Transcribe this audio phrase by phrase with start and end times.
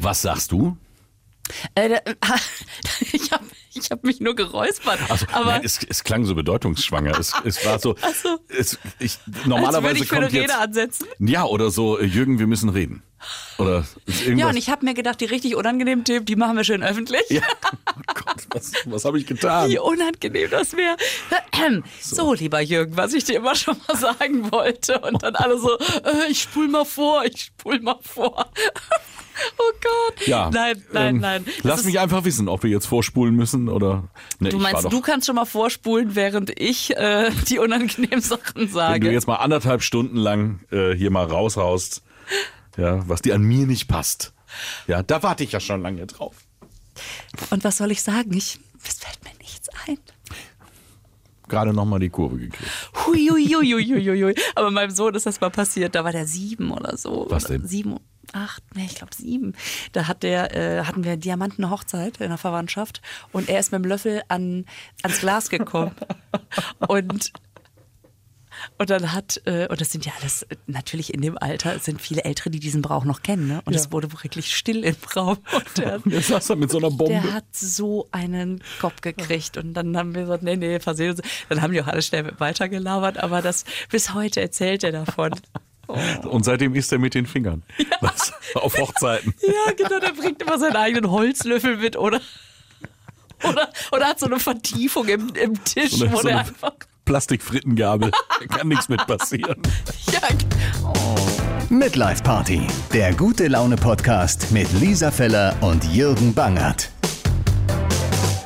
[0.00, 0.76] Was sagst du?
[1.74, 2.00] Äh, da-
[3.12, 4.98] ich habe ich hab mich nur geräuspert.
[5.10, 7.18] Also, aber nein, es, es klang so bedeutungsschwanger.
[7.18, 7.96] Es, es war so.
[8.22, 8.38] so.
[8.48, 10.50] Es, ich, normalerweise würde ich für eine kommt jetzt.
[10.50, 11.06] Rede ansetzen.
[11.18, 13.02] Ja, oder so, äh, Jürgen, wir müssen reden.
[13.58, 13.84] Oder.
[14.34, 17.22] Ja, und ich habe mir gedacht, die richtig unangenehmen Themen, die machen wir schön öffentlich.
[17.28, 17.42] Ja.
[17.86, 19.70] Oh Gott, was, was habe ich getan?
[19.70, 20.96] Wie unangenehm das wäre.
[22.00, 22.32] So.
[22.32, 24.98] lieber Jürgen, was ich dir immer schon mal sagen wollte.
[25.00, 28.50] Und dann alle so, äh, ich spul mal vor, ich spul mal vor.
[29.58, 30.26] Oh Gott.
[30.26, 30.50] Ja.
[30.50, 31.44] Nein, nein, ähm, nein.
[31.62, 34.10] Lass mich einfach wissen, ob wir jetzt vorspulen müssen oder.
[34.38, 38.66] Ne, Du meinst, du kannst schon mal vorspulen, während ich äh, die unangenehmen Sachen Wenn
[38.66, 39.10] du sage.
[39.10, 42.02] jetzt mal anderthalb Stunden lang äh, hier mal raushaust,
[42.76, 44.34] ja, was dir an mir nicht passt.
[44.86, 46.34] Ja, da warte ich ja schon lange drauf.
[47.50, 48.32] Und was soll ich sagen?
[48.32, 49.98] Ich, es fällt mir nichts ein.
[51.48, 52.70] Gerade noch mal die Kurve gekriegt.
[53.04, 54.34] Hui, hui, hui, hui, hui, hui.
[54.54, 55.96] Aber meinem Sohn ist das mal passiert.
[55.96, 57.26] Da war der sieben oder so.
[57.28, 57.66] Was denn?
[57.66, 57.98] Sieben,
[58.32, 59.54] acht, nee, ich glaube sieben.
[59.92, 63.82] Da hat der, äh, hatten wir Diamanten Hochzeit in der Verwandtschaft und er ist mit
[63.84, 64.64] dem Löffel an,
[65.02, 65.92] ans Glas gekommen.
[66.88, 67.32] und
[68.78, 72.00] und dann hat, äh, und das sind ja alles, natürlich in dem Alter, es sind
[72.00, 73.62] viele Ältere, die diesen Brauch noch kennen, ne?
[73.64, 75.38] Und es wurde wirklich still im Raum.
[75.52, 77.12] Und der, Jetzt saß er mit so einer Bombe.
[77.12, 81.22] der hat so einen Kopf gekriegt und dann haben wir gesagt, nee, nee, versehen uns.
[81.48, 85.32] Dann haben die auch alle schnell weitergelabert, aber das bis heute erzählt er davon.
[86.22, 87.64] Und seitdem isst er mit den Fingern.
[88.00, 88.32] Was?
[88.54, 89.34] Auf Hochzeiten.
[89.42, 92.20] Ja, genau, der bringt immer seinen eigenen Holzlöffel mit oder
[93.42, 96.48] oder, oder hat so eine Vertiefung im, im Tisch, So eine, wo so der eine
[96.48, 96.74] einfach.
[97.10, 98.12] Plastikfrittengabel.
[98.12, 99.60] Da kann nichts mit passieren.
[100.12, 100.20] Ja,
[101.68, 106.90] Midlife Party, der gute Laune Podcast mit Lisa Feller und Jürgen Bangert.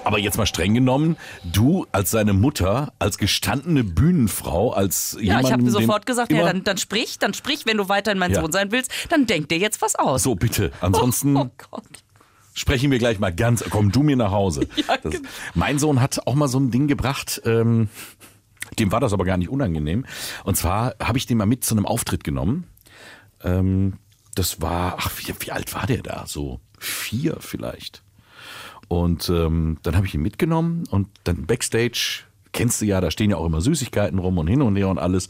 [0.04, 5.44] Aber jetzt mal streng genommen, du als seine Mutter, als gestandene Bühnenfrau, als ja jemand,
[5.44, 8.40] ich habe sofort gesagt, ja, dann, dann sprich, dann sprich, wenn du weiterhin mein Ja.
[8.40, 10.22] Sohn sein willst, dann denk dir jetzt was aus.
[10.22, 10.72] So, bitte.
[10.80, 11.84] Ansonsten Oh Gott.
[12.54, 13.62] sprechen wir gleich mal ganz.
[13.68, 14.66] Komm du mir nach Hause.
[14.76, 15.28] Ja, das, genau.
[15.52, 17.42] mein Sohn hat auch mal so ein Ding gebracht.
[17.44, 17.88] Ähm,
[18.76, 20.06] dem war das aber gar nicht unangenehm.
[20.44, 22.64] Und zwar habe ich den mal mit zu einem Auftritt genommen.
[23.42, 23.94] Ähm,
[24.34, 26.24] das war, ach, wie, wie alt war der da?
[26.26, 28.02] So vier vielleicht.
[28.88, 32.24] Und ähm, dann habe ich ihn mitgenommen und dann Backstage,
[32.54, 34.98] kennst du ja, da stehen ja auch immer Süßigkeiten rum und hin und her und
[34.98, 35.28] alles.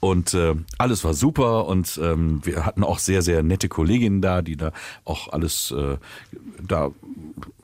[0.00, 4.40] Und äh, alles war super und ähm, wir hatten auch sehr, sehr nette Kolleginnen da,
[4.40, 4.72] die da
[5.04, 5.98] auch alles äh,
[6.66, 6.90] da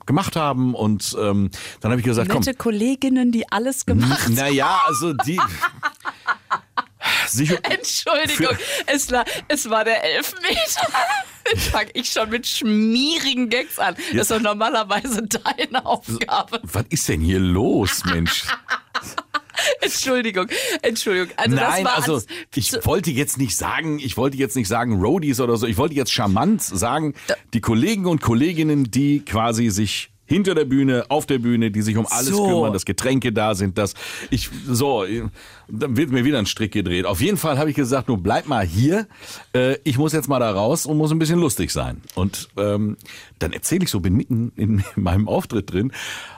[0.05, 0.75] gemacht haben.
[0.75, 1.49] Und ähm,
[1.81, 2.39] dann habe ich gesagt, komm.
[2.39, 4.35] Nette Kolleginnen, die alles gemacht haben.
[4.35, 5.39] Naja, also die.
[7.27, 10.87] sich, Entschuldigung, es war, es war der Elfmeter.
[11.51, 13.95] Jetzt fange ich schon mit schmierigen Gags an.
[14.11, 16.59] Das ist doch normalerweise deine Aufgabe.
[16.63, 18.43] was ist denn hier los, Mensch?
[19.81, 20.47] Entschuldigung,
[20.81, 21.29] Entschuldigung.
[21.37, 22.21] Also das Nein, war also
[22.53, 25.95] ich wollte jetzt nicht sagen, ich wollte jetzt nicht sagen Roadies oder so, ich wollte
[25.95, 27.15] jetzt charmant sagen,
[27.53, 31.97] die Kollegen und Kolleginnen, die quasi sich hinter der Bühne, auf der Bühne, die sich
[31.97, 32.45] um alles So.
[32.45, 33.95] kümmern, dass Getränke da sind, dass
[34.29, 35.03] ich so,
[35.67, 37.05] dann wird mir wieder ein Strick gedreht.
[37.05, 39.07] Auf jeden Fall habe ich gesagt, nur bleib mal hier,
[39.55, 42.01] äh, ich muss jetzt mal da raus und muss ein bisschen lustig sein.
[42.13, 42.97] Und ähm,
[43.39, 45.91] dann erzähle ich so, bin mitten in meinem Auftritt drin,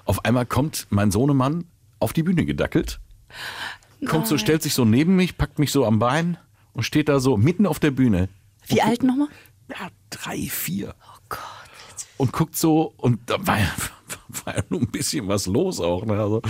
[0.05, 1.65] auf einmal kommt mein Sohnemann
[1.99, 2.99] auf die Bühne gedackelt
[4.07, 6.37] kommt so, stellt sich so neben mich, packt mich so am Bein
[6.73, 8.29] und steht da so mitten auf der Bühne.
[8.67, 9.27] Wie alt nochmal?
[9.69, 10.95] Ja, drei, vier.
[11.01, 11.39] Oh Gott.
[12.19, 13.71] Und guckt so, und da war ja,
[14.45, 16.05] war ja nur ein bisschen was los auch.
[16.05, 16.19] Ne?
[16.19, 16.41] Also,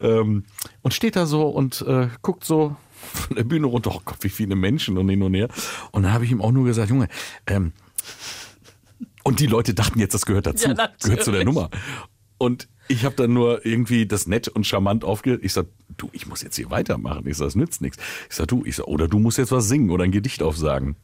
[0.00, 0.44] ähm,
[0.82, 4.28] und steht da so und äh, guckt so von der Bühne runter, oh Gott, wie
[4.28, 5.48] viele Menschen und hin und her.
[5.90, 7.08] Und dann habe ich ihm auch nur gesagt, Junge,
[7.48, 7.72] ähm,
[9.24, 11.70] und die Leute dachten jetzt, das gehört dazu, Ja, gehört zu der Nummer.
[12.38, 15.40] Und ich habe dann nur irgendwie das nett und charmant aufge...
[15.42, 15.66] Ich sag,
[15.96, 17.26] du, ich muss jetzt hier weitermachen.
[17.26, 17.98] Ich sag, das nützt nichts.
[18.30, 20.94] Ich sag, du, ich sag, oder du musst jetzt was singen oder ein Gedicht aufsagen.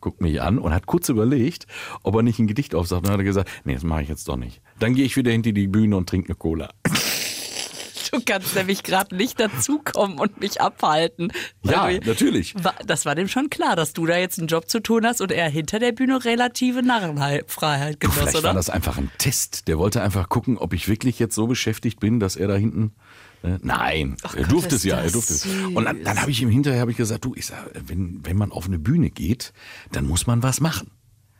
[0.00, 1.66] Guckt mich an und hat kurz überlegt,
[2.02, 3.06] ob er nicht ein Gedicht aufsagt.
[3.06, 4.60] Dann hat er gesagt, nee, das mache ich jetzt doch nicht.
[4.78, 6.70] Dann gehe ich wieder hinter die Bühne und trinke eine Cola.
[8.16, 11.32] Du kannst nämlich gerade nicht dazukommen und mich abhalten.
[11.62, 12.54] Ja, du- natürlich.
[12.86, 15.30] Das war dem schon klar, dass du da jetzt einen Job zu tun hast und
[15.32, 18.48] er hinter der Bühne relative Narrenfreiheit genoss, Vielleicht oder?
[18.48, 19.68] war das einfach ein Test.
[19.68, 22.92] Der wollte einfach gucken, ob ich wirklich jetzt so beschäftigt bin, dass er da hinten.
[23.42, 25.46] äh, Nein, Ach er Gott, durfte es ja, er durfte es.
[25.74, 28.36] Und dann, dann habe ich ihm hinterher hab ich gesagt, du, ich sag, wenn, wenn
[28.36, 29.52] man auf eine Bühne geht,
[29.92, 30.90] dann muss man was machen.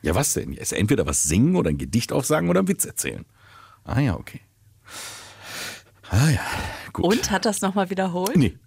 [0.03, 0.53] Ja, was denn?
[0.53, 3.25] Ist entweder was singen oder ein Gedicht aufsagen oder einen Witz erzählen.
[3.85, 4.41] Ah ja, okay.
[6.11, 6.41] Ah ja,
[6.93, 7.05] gut.
[7.05, 8.37] Und hat das nochmal wiederholt?
[8.37, 8.57] Nee.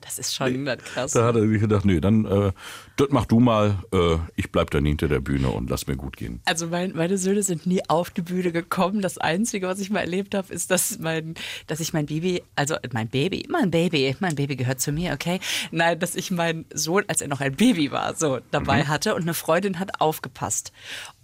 [0.00, 1.12] Das ist schon krass.
[1.12, 2.52] Da hat er sich gedacht, nee, dann äh,
[2.96, 6.16] das mach du mal, äh, ich bleib dann hinter der Bühne und lass mir gut
[6.16, 6.40] gehen.
[6.44, 9.02] Also mein, meine Söhne sind nie auf die Bühne gekommen.
[9.02, 11.34] Das Einzige, was ich mal erlebt habe, ist, dass mein,
[11.66, 15.40] dass ich mein Baby, also mein Baby, mein Baby, mein Baby gehört zu mir, okay?
[15.70, 19.22] Nein, dass ich meinen Sohn, als er noch ein Baby war, so dabei hatte und
[19.22, 20.72] eine Freundin hat aufgepasst.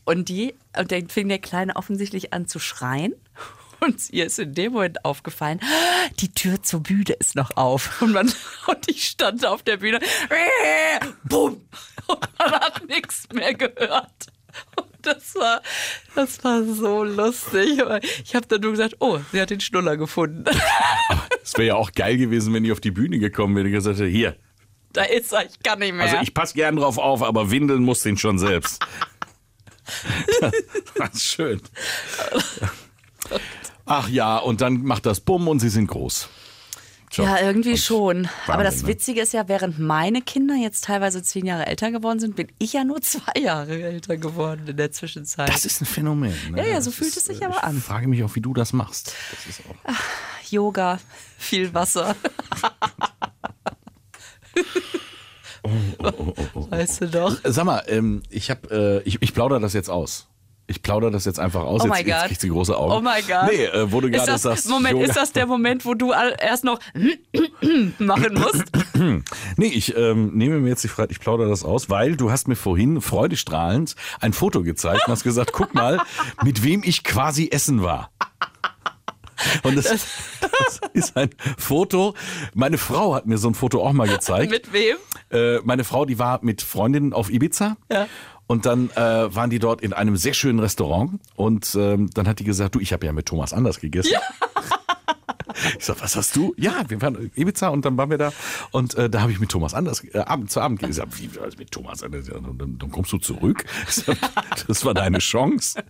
[0.04, 3.14] Und die, und dann fing der Kleine offensichtlich an zu schreien.
[3.82, 5.58] Und ihr ist in dem Moment aufgefallen,
[6.20, 8.00] die Tür zur Bühne ist noch auf.
[8.00, 8.32] Und, man,
[8.69, 9.99] und ich stand auf der Bühne,
[11.25, 11.61] bumm,
[12.06, 14.29] und man hat nichts mehr gehört.
[14.76, 15.62] Und das war,
[16.14, 17.82] das war so lustig.
[18.25, 20.44] Ich habe dann nur gesagt, oh, sie hat den Schnuller gefunden.
[21.43, 23.99] Es wäre ja auch geil gewesen, wenn ich auf die Bühne gekommen wäre und gesagt
[23.99, 24.37] hätte, hier,
[24.93, 26.05] Da ist er, ich kann nicht mehr.
[26.05, 28.81] also ich passe gern drauf auf, aber windeln muss den schon selbst.
[30.94, 31.61] das ist schön.
[33.87, 36.29] Ach ja, und dann macht das Bumm und sie sind groß.
[37.11, 37.26] Schon.
[37.26, 38.29] Ja, irgendwie Und schon.
[38.46, 38.93] Aber das Wahnsinn, ne?
[38.94, 42.73] Witzige ist ja, während meine Kinder jetzt teilweise zehn Jahre älter geworden sind, bin ich
[42.73, 45.49] ja nur zwei Jahre älter geworden in der Zwischenzeit.
[45.50, 46.34] Das ist ein Phänomen.
[46.52, 46.58] Ne?
[46.58, 47.82] Ja, ja, so Das fühlt ist, es sich äh, aber ich an.
[47.82, 49.14] frage mich auch, wie du das machst.
[49.31, 49.75] Das ist auch
[50.50, 50.99] Yoga,
[51.38, 52.17] viel Wasser.
[56.70, 57.37] Weißt du doch.
[57.44, 60.29] Sag mal, ähm, ich hab, äh, ich, ich plaudere das jetzt aus.
[60.72, 61.82] Ich plaudere das jetzt einfach aus.
[61.82, 62.92] Oh jetzt, jetzt kriegt sie große Augen.
[62.94, 63.52] Oh my God.
[63.52, 64.69] Nee, äh, wo du Ist gerade das, sagst.
[64.70, 65.04] Moment, Yoga.
[65.04, 66.78] ist das der Moment, wo du erst noch
[67.98, 68.64] machen musst?
[69.56, 72.46] Nee, ich ähm, nehme mir jetzt die Freiheit, ich plaudere das aus, weil du hast
[72.46, 76.00] mir vorhin freudestrahlend ein Foto gezeigt und hast gesagt, guck mal,
[76.44, 78.10] mit wem ich quasi essen war.
[79.62, 79.84] Und das,
[80.40, 82.14] das ist ein Foto.
[82.54, 84.50] Meine Frau hat mir so ein Foto auch mal gezeigt.
[84.50, 84.96] Mit wem?
[85.30, 87.76] Äh, meine Frau, die war mit Freundinnen auf Ibiza.
[87.90, 88.06] Ja.
[88.46, 91.20] Und dann äh, waren die dort in einem sehr schönen Restaurant.
[91.36, 94.14] Und ähm, dann hat die gesagt, du, ich habe ja mit Thomas Anders gegessen.
[95.78, 96.54] Ich sag, was hast du?
[96.56, 98.32] Ja, wir waren in Ibiza und dann waren wir da
[98.70, 101.58] und äh, da habe ich mit Thomas Anders äh, Abend zu Abend sag, Wie also
[101.58, 102.26] mit Thomas Anders?
[102.26, 103.64] Dann, dann kommst du zurück.
[103.88, 104.16] Sag,
[104.66, 105.82] Das war deine Chance.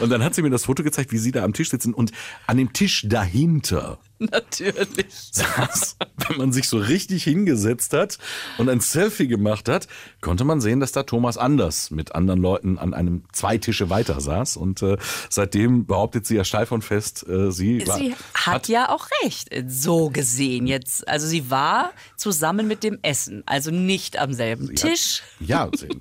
[0.00, 2.12] Und dann hat sie mir das Foto gezeigt, wie sie da am Tisch sitzen und
[2.46, 3.98] an dem Tisch dahinter
[4.30, 5.06] Natürlich.
[5.32, 5.96] saß,
[6.28, 8.18] wenn man sich so richtig hingesetzt hat
[8.58, 9.88] und ein Selfie gemacht hat,
[10.20, 14.20] konnte man sehen, dass da Thomas Anders mit anderen Leuten an einem zwei Tische weiter
[14.20, 14.58] saß.
[14.58, 14.98] Und äh,
[15.30, 19.48] seitdem behauptet sie ja steif und fest, äh, sie, war, Sie hat, ja auch recht,
[19.66, 21.08] so gesehen jetzt.
[21.08, 25.22] Also sie war zusammen mit dem Essen, also nicht am selben Tisch.
[25.40, 25.88] Ja, sie-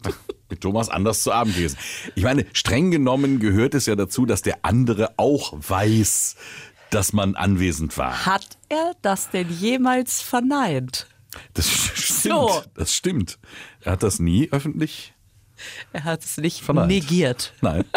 [0.49, 1.77] mit Thomas Anders zu Abend gegessen.
[2.15, 6.35] Ich meine, streng genommen gehört es ja dazu, dass der andere auch weiß,
[6.91, 8.25] dass man anwesend war.
[8.25, 11.07] Hat er das denn jemals verneint?
[11.53, 12.23] Das stimmt.
[12.23, 12.63] So.
[12.75, 13.37] Das stimmt.
[13.81, 15.13] Er hat das nie öffentlich.
[15.93, 16.87] Er hat es nicht Verneint.
[16.87, 17.53] negiert.
[17.61, 17.85] Nein.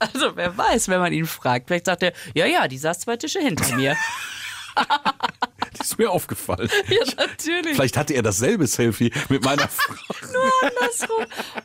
[0.00, 1.68] Also wer weiß, wenn man ihn fragt.
[1.68, 3.96] Vielleicht sagt er, ja, ja, die saß zwei Tische hinter mir.
[5.76, 6.68] Das ist mir aufgefallen.
[6.88, 7.76] ja, natürlich.
[7.76, 9.94] Vielleicht hatte er dasselbe Selfie mit meiner Frau.
[10.62, 11.24] Andersrum.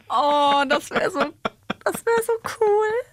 [0.10, 1.20] Oh, das wäre so,
[1.84, 3.13] das wäre so cool.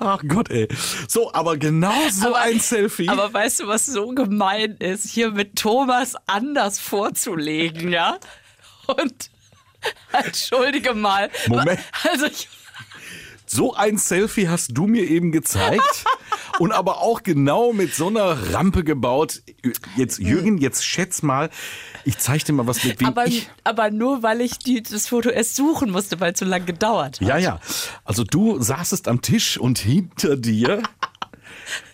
[0.00, 0.68] Ach Gott, ey.
[1.08, 3.08] So, aber genau so Aber- ein Selfie.
[3.08, 8.18] Aber weißt du, was so gemein ist, hier mit Thomas anders vorzulegen, ja?
[8.86, 9.30] Und
[10.12, 11.30] entschuldige mal.
[11.48, 11.80] Moment.
[12.10, 12.48] Also ich,
[13.52, 16.04] so ein Selfie hast du mir eben gezeigt.
[16.58, 19.42] Und aber auch genau mit so einer Rampe gebaut.
[19.96, 21.50] Jetzt, Jürgen, jetzt schätz mal,
[22.04, 23.48] ich zeig dir mal was mit wem aber, ich.
[23.64, 27.20] aber nur, weil ich die, das Foto erst suchen musste, weil es so lange gedauert
[27.20, 27.26] hat.
[27.26, 27.60] Ja, ja.
[28.04, 30.82] Also du saßest am Tisch und hinter dir.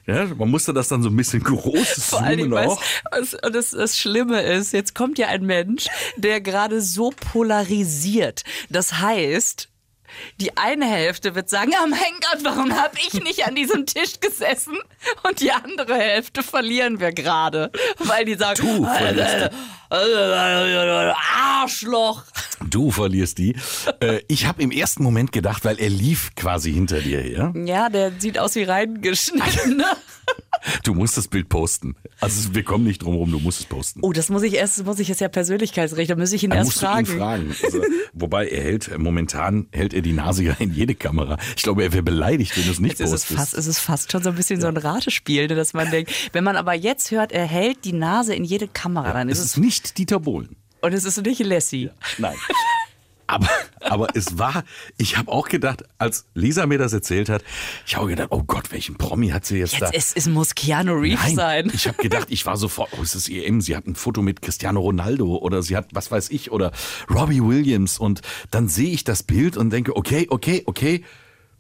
[0.06, 2.80] Ja, man musste das dann so ein bisschen groß Vor allen zoomen Dingen, auch.
[3.10, 8.42] weißt, und das, das Schlimme ist, jetzt kommt ja ein Mensch, der gerade so polarisiert.
[8.70, 9.68] Das heißt,
[10.40, 14.20] die eine Hälfte wird sagen, oh mein Gott, warum habe ich nicht an diesem Tisch
[14.20, 14.78] gesessen?
[15.26, 19.50] Und die andere Hälfte verlieren wir gerade, weil die sagen, Du verlierst
[19.90, 22.24] äh, Arschloch.
[22.68, 23.56] Du verlierst die.
[24.00, 27.52] Äh, ich habe im ersten Moment gedacht, weil er lief quasi hinter dir her.
[27.54, 29.82] Ja, der sieht aus wie reingeschnitten.
[30.84, 31.94] Du musst das Bild posten.
[32.20, 34.00] Also wir kommen nicht drum rum, du musst es posten.
[34.02, 36.58] Oh, das muss ich erst, muss ich jetzt ja Persönlichkeitsrecht, da muss ich ihn Dann
[36.60, 37.06] erst musst fragen.
[37.06, 37.54] du ihn fragen.
[37.64, 41.38] Also, wobei er hält, äh, momentan hält er die Nase ja in jede Kamera.
[41.56, 43.38] Ich glaube, er wäre beleidigt, wenn du es nicht Jetzt ist es, postest.
[43.38, 46.12] fast, es ist fast schon so ein bisschen so ein Ratespiel, ne, dass man denkt,
[46.32, 49.44] wenn man aber jetzt hört, er hält die Nase in jede Kamera, dann ist es
[49.46, 50.56] es, ist nicht Dieter Bohlen.
[50.80, 51.90] und es ist nicht Lassie.
[52.18, 52.36] Nein.
[53.28, 53.48] Aber,
[53.80, 54.64] aber es war,
[54.96, 57.44] ich habe auch gedacht, als Lisa mir das erzählt hat,
[57.86, 59.90] ich habe gedacht, oh Gott, welchen Promi hat sie jetzt, da?
[59.90, 61.70] Jetzt, es, es muss Keanu Reeves Nein, sein.
[61.74, 63.60] ich habe gedacht, ich war sofort, oh, ist das EM?
[63.60, 66.72] Sie hat ein Foto mit Cristiano Ronaldo oder sie hat, was weiß ich, oder
[67.10, 67.98] Robbie Williams.
[67.98, 71.04] Und dann sehe ich das Bild und denke, okay, okay, okay,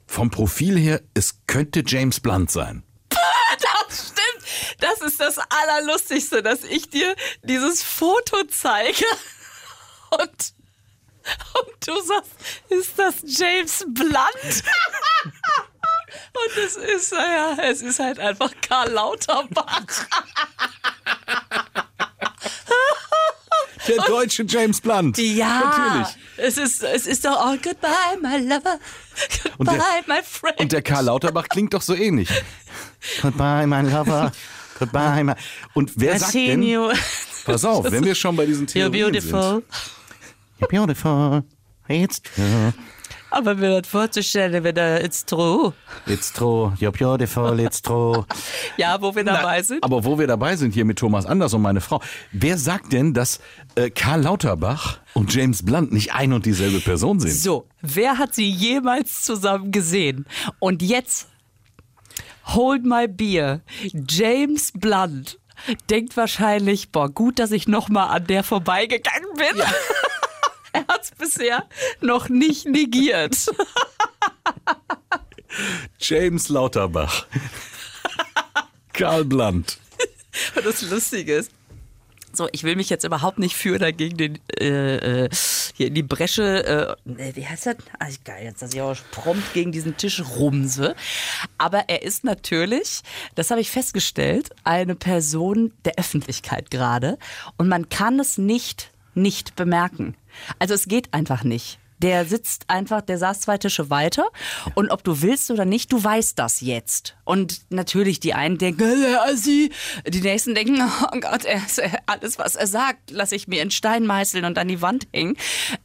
[0.06, 2.82] vom Profil her, es könnte James Blunt sein.
[3.60, 4.76] Das stimmt.
[4.80, 9.04] Das ist das Allerlustigste, dass ich dir dieses Foto zeige
[10.10, 10.57] und
[11.88, 12.30] du sagst,
[12.68, 14.62] ist das James Blunt?
[16.34, 19.82] Und es ist, naja, es ist halt einfach Karl Lauterbach.
[23.86, 25.16] Der deutsche James Blunt.
[25.18, 25.60] Ja.
[25.64, 26.16] Natürlich.
[26.36, 28.78] Es ist, es ist doch all goodbye, my lover.
[29.56, 30.60] Und Goodbye, der- my friend.
[30.60, 32.28] Und der Karl Lauterbach klingt doch so ähnlich.
[33.22, 34.30] Goodbye, mein Lover.
[34.78, 35.36] Goodbye, mein...
[35.74, 36.62] Und wer I sagt denn...
[36.62, 36.92] you.
[37.44, 39.42] Pass auf, wenn wir schon bei diesen You're Theorien beautiful.
[39.42, 39.64] sind.
[40.60, 41.42] You're beautiful.
[41.88, 42.72] It's true.
[43.30, 45.74] Aber mir das vorzustellen, wenn da it's true.
[46.06, 46.72] It's true.
[46.80, 47.60] You're beautiful.
[47.60, 48.24] It's true.
[48.78, 49.84] Ja, wo wir dabei sind.
[49.84, 52.00] Aber wo wir dabei sind hier mit Thomas Anders und meine Frau,
[52.32, 53.40] wer sagt denn, dass
[53.74, 57.32] äh, Karl Lauterbach und James Blunt nicht ein und dieselbe Person sind?
[57.32, 60.26] So, wer hat sie jemals zusammen gesehen?
[60.58, 61.28] Und jetzt,
[62.46, 63.60] hold my beer.
[64.08, 65.38] James Blunt
[65.90, 69.62] denkt wahrscheinlich, boah, gut, dass ich noch mal an der vorbeigegangen bin.
[70.72, 71.64] er hat es bisher
[72.00, 73.36] noch nicht negiert.
[75.98, 77.26] James Lauterbach.
[78.92, 79.78] Karl Blunt.
[80.54, 81.50] Und das Lustige ist,
[82.32, 85.28] so, ich will mich jetzt überhaupt nicht für oder gegen den äh, äh,
[85.74, 87.76] hier in die Bresche, äh, nee, wie heißt das?
[87.98, 90.94] Ah, geil, jetzt, dass ich auch prompt gegen diesen Tisch rumse.
[91.56, 93.00] Aber er ist natürlich,
[93.34, 97.18] das habe ich festgestellt, eine Person der Öffentlichkeit gerade.
[97.56, 100.16] Und man kann es nicht, nicht bemerken.
[100.58, 101.78] Also es geht einfach nicht.
[101.98, 104.28] Der sitzt einfach, der saß zwei Tische weiter
[104.76, 107.16] und ob du willst oder nicht, du weißt das jetzt.
[107.24, 109.72] Und natürlich die einen denken, äh, Assi,
[110.06, 110.80] die nächsten denken,
[111.12, 114.58] oh Gott, er, er, alles was er sagt, lasse ich mir in Stein meißeln und
[114.58, 115.36] an die Wand hängen.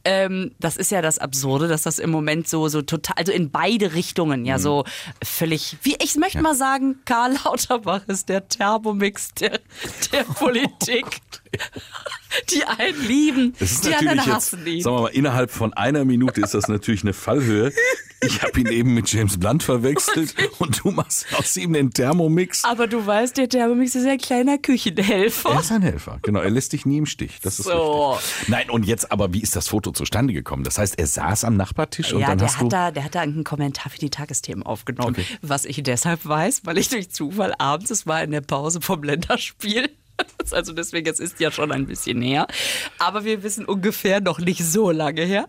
[0.04, 3.50] Ähm, das ist ja das Absurde, dass das im Moment so so total, also in
[3.50, 4.84] beide Richtungen ja so
[5.22, 9.58] völlig, wie ich möchte mal sagen, Karl Lauterbach ist der Thermomix der,
[10.12, 11.20] der Politik.
[12.50, 14.82] Die einen lieben, Das ist die anderen natürlich jetzt, hassen ihn.
[14.82, 17.72] sagen wir mal, innerhalb von einer Minute ist das natürlich eine Fallhöhe.
[18.26, 22.64] Ich habe ihn eben mit James Blunt verwechselt und du machst aus ihm den Thermomix.
[22.64, 25.50] Aber du weißt, der Thermomix ist ein kleiner Küchenhelfer.
[25.50, 26.40] Er ist ein Helfer, genau.
[26.40, 27.38] Er lässt dich nie im Stich.
[27.42, 28.12] Das ist So.
[28.14, 28.48] richtig.
[28.48, 30.64] Nein, und jetzt aber, wie ist das Foto zustande gekommen?
[30.64, 32.64] Das heißt, er saß am Nachbartisch und Ja, dann der hast du.
[32.64, 35.16] hat, da, der hat da einen Kommentar für die Tagesthemen aufgenommen.
[35.42, 39.02] Was ich deshalb weiß, weil ich durch Zufall abends, es war in der Pause vom
[39.04, 39.90] Länderspiel.
[40.50, 42.46] Also deswegen, es ist ja schon ein bisschen her.
[42.98, 45.46] Aber wir wissen ungefähr noch nicht so lange her.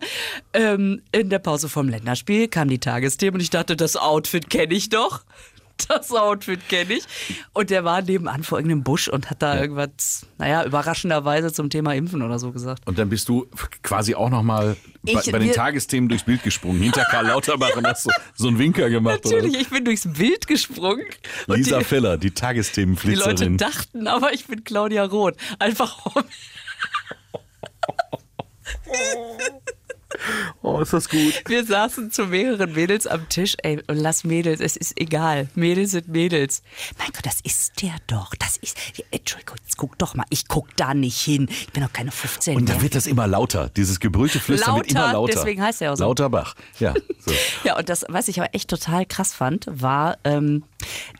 [0.52, 4.74] Ähm, in der Pause vom Länderspiel kam die Tagesthemen und ich dachte, das Outfit kenne
[4.74, 5.22] ich doch.
[5.88, 7.04] Das Outfit kenne ich.
[7.52, 11.94] Und der war nebenan vor irgendeinem Busch und hat da irgendwas, naja, überraschenderweise zum Thema
[11.94, 12.86] Impfen oder so gesagt.
[12.86, 13.46] und dann bist du
[13.82, 18.04] quasi auch nochmal bei, bei den Tagesthemen durchs Bild gesprungen, hinter Karl Lauterbach und hast
[18.04, 19.24] so, so einen Winker gemacht.
[19.24, 21.06] Natürlich, ich bin durchs Bild gesprungen.
[21.46, 21.56] Oder?
[21.56, 23.56] Lisa die, Feller, die Die Leute Tagesthemenflitzerin.
[23.56, 25.36] dachten aber, ich bin Claudia Roth.
[25.58, 26.24] Einfach um.
[30.62, 31.42] Oh, ist das gut.
[31.46, 33.56] Wir saßen zu mehreren Mädels am Tisch.
[33.62, 35.48] Ey, und lass Mädels, es ist egal.
[35.54, 36.62] Mädels sind Mädels.
[36.98, 38.34] Mein Gott, das ist der doch.
[38.36, 38.76] Das ist.
[39.10, 40.26] Entschuldigung, jetzt guck doch mal.
[40.30, 41.48] Ich guck da nicht hin.
[41.50, 42.74] Ich bin doch keine 15 Und mehr.
[42.74, 43.70] dann wird das immer lauter.
[43.76, 45.32] Dieses gebrüllte Flüstern wird Lauter, immer lauter.
[45.34, 46.04] deswegen heißt er auch so.
[46.04, 46.54] Lauterbach.
[46.78, 46.94] Ja.
[47.18, 47.32] So.
[47.64, 50.62] Ja, und das, was ich aber echt total krass fand, war, ähm,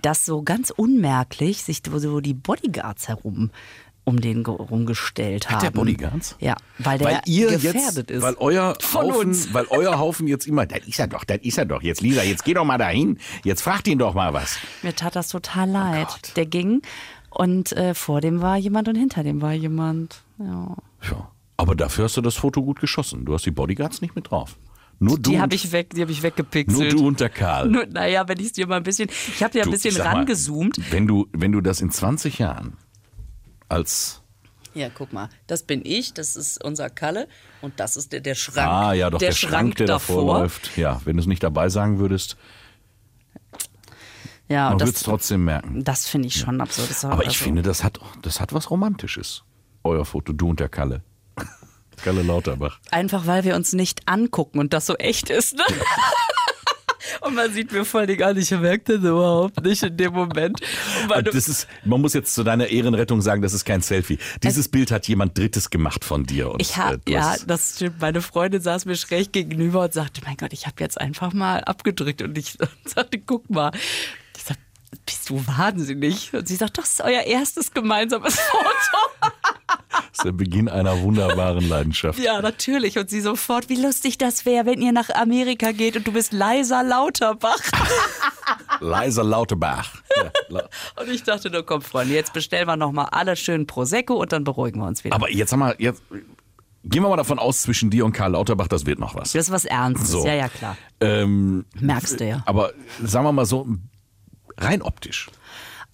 [0.03, 3.50] dass so ganz unmerklich sich so die Bodyguards herum
[4.07, 5.61] um den ge- rumgestellt haben.
[5.61, 6.37] der Bodyguards?
[6.39, 8.23] Ja, weil der weil ihr gefährdet jetzt, ist.
[8.23, 9.53] weil euer Von Haufen, uns.
[9.53, 11.83] weil euer Haufen jetzt immer, das ist er doch, das ist er doch.
[11.83, 13.19] Jetzt Lisa, jetzt geh doch mal dahin.
[13.45, 14.59] Jetzt fragt ihn doch mal was.
[14.83, 16.07] Mir tat das total leid.
[16.11, 16.83] Oh der ging
[17.31, 20.23] und äh, vor dem war jemand und hinter dem war jemand.
[20.39, 20.77] Ja.
[21.11, 21.31] Ja.
[21.57, 23.25] Aber dafür hast du das Foto gut geschossen.
[23.25, 24.57] Du hast die Bodyguards nicht mit drauf.
[24.99, 25.31] Nur du.
[25.33, 26.93] Die habe ich weg, die habe ich nur weggepixelt.
[26.93, 27.69] du und der Karl.
[27.69, 30.05] Nur, naja, wenn ich es dir mal ein bisschen, ich habe dir ein bisschen sag
[30.05, 30.79] mal, rangezoomt.
[30.91, 32.75] Wenn du, wenn du das in 20 Jahren
[33.68, 34.23] als
[34.75, 37.28] Ja, guck mal, das bin ich, das ist unser Kalle
[37.62, 38.68] und das ist der, der Schrank.
[38.68, 40.38] Ah, ja, doch, der, Schrank, der davor davor.
[40.40, 40.76] läuft.
[40.76, 42.37] Ja, wenn du es nicht dabei sagen würdest,
[44.49, 45.82] Ja, man würde es trotzdem merken.
[45.82, 46.90] das finde ich schon absurd.
[46.90, 49.42] Das war Aber ich also- finde, das hat, das hat was Romantisches.
[49.82, 51.02] Euer Foto, du und der Kalle.
[52.04, 52.78] Kalle Lauterbach.
[52.90, 55.64] Einfach weil wir uns nicht angucken und das so echt ist, ne?
[57.26, 60.12] Und man sieht mir voll die gar nicht, ich merke das überhaupt nicht in dem
[60.12, 60.61] Moment.
[61.14, 64.18] Und Das ist, man muss jetzt zu deiner Ehrenrettung sagen, das ist kein Selfie.
[64.42, 66.50] Dieses Bild hat jemand Drittes gemacht von dir.
[66.50, 68.00] Und, Ich äh, habe, du ja, das stimmt.
[68.00, 71.61] Meine Freundin saß mir schräg gegenüber und sagte, mein Gott, ich habe jetzt einfach mal
[71.64, 73.73] abgedrückt und ich sagte, guck mal.
[74.37, 74.56] Ich sag,
[75.04, 76.33] bist du wahnsinnig?
[76.33, 79.33] Und sie sagt, das ist euer erstes gemeinsames Foto.
[80.16, 82.18] Das ist der Beginn einer wunderbaren Leidenschaft.
[82.18, 82.99] ja, natürlich.
[82.99, 86.32] Und sie sofort, wie lustig das wäre, wenn ihr nach Amerika geht und du bist
[86.32, 87.58] Leiser Lauterbach.
[88.80, 89.94] Leiser Lauterbach.
[90.16, 90.68] Ja, la-
[91.00, 94.44] Und ich dachte, nur komm, Freunde, jetzt bestellen wir nochmal alle schön Prosecco und dann
[94.44, 95.14] beruhigen wir uns wieder.
[95.14, 96.02] Aber jetzt sag mal, jetzt
[96.85, 99.32] gehen wir mal davon aus, zwischen dir und Karl Lauterbach, das wird noch was.
[99.32, 100.11] das ist was Ernstes.
[100.11, 100.26] So.
[100.26, 100.76] Ja, ja, klar.
[101.00, 102.42] Ähm, Merkst du ja.
[102.46, 103.66] aber sagen wir mal so,
[104.56, 105.28] rein optisch.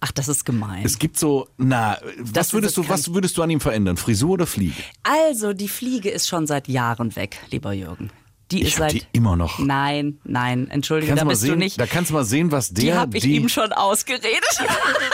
[0.05, 0.83] Ach, das ist gemein.
[0.83, 3.95] Es gibt so, na, Das was würdest du, was würdest du an ihm verändern?
[3.95, 4.83] Frisur oder Fliege?
[5.03, 8.11] Also, die Fliege ist schon seit Jahren weg, lieber Jürgen.
[8.51, 8.91] Die Ich ist seit.
[8.91, 9.59] die immer noch.
[9.59, 11.79] Nein, nein, entschuldige, Kannst da du bist du sehen, nicht.
[11.79, 14.43] Da kannst du mal sehen, was der, die habe ich die, ihm schon ausgeredet.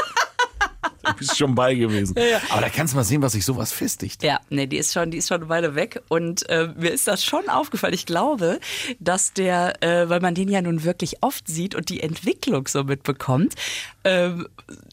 [1.27, 2.15] bist schon bei gewesen.
[2.49, 4.23] Aber da kannst du mal sehen, was sich sowas festigt.
[4.23, 7.07] Ja, nee, die ist schon, die ist schon eine Weile weg und äh, mir ist
[7.07, 7.93] das schon aufgefallen.
[7.93, 8.59] Ich glaube,
[8.99, 12.83] dass der, äh, weil man den ja nun wirklich oft sieht und die Entwicklung so
[12.83, 13.55] mitbekommt,
[14.03, 14.47] ähm,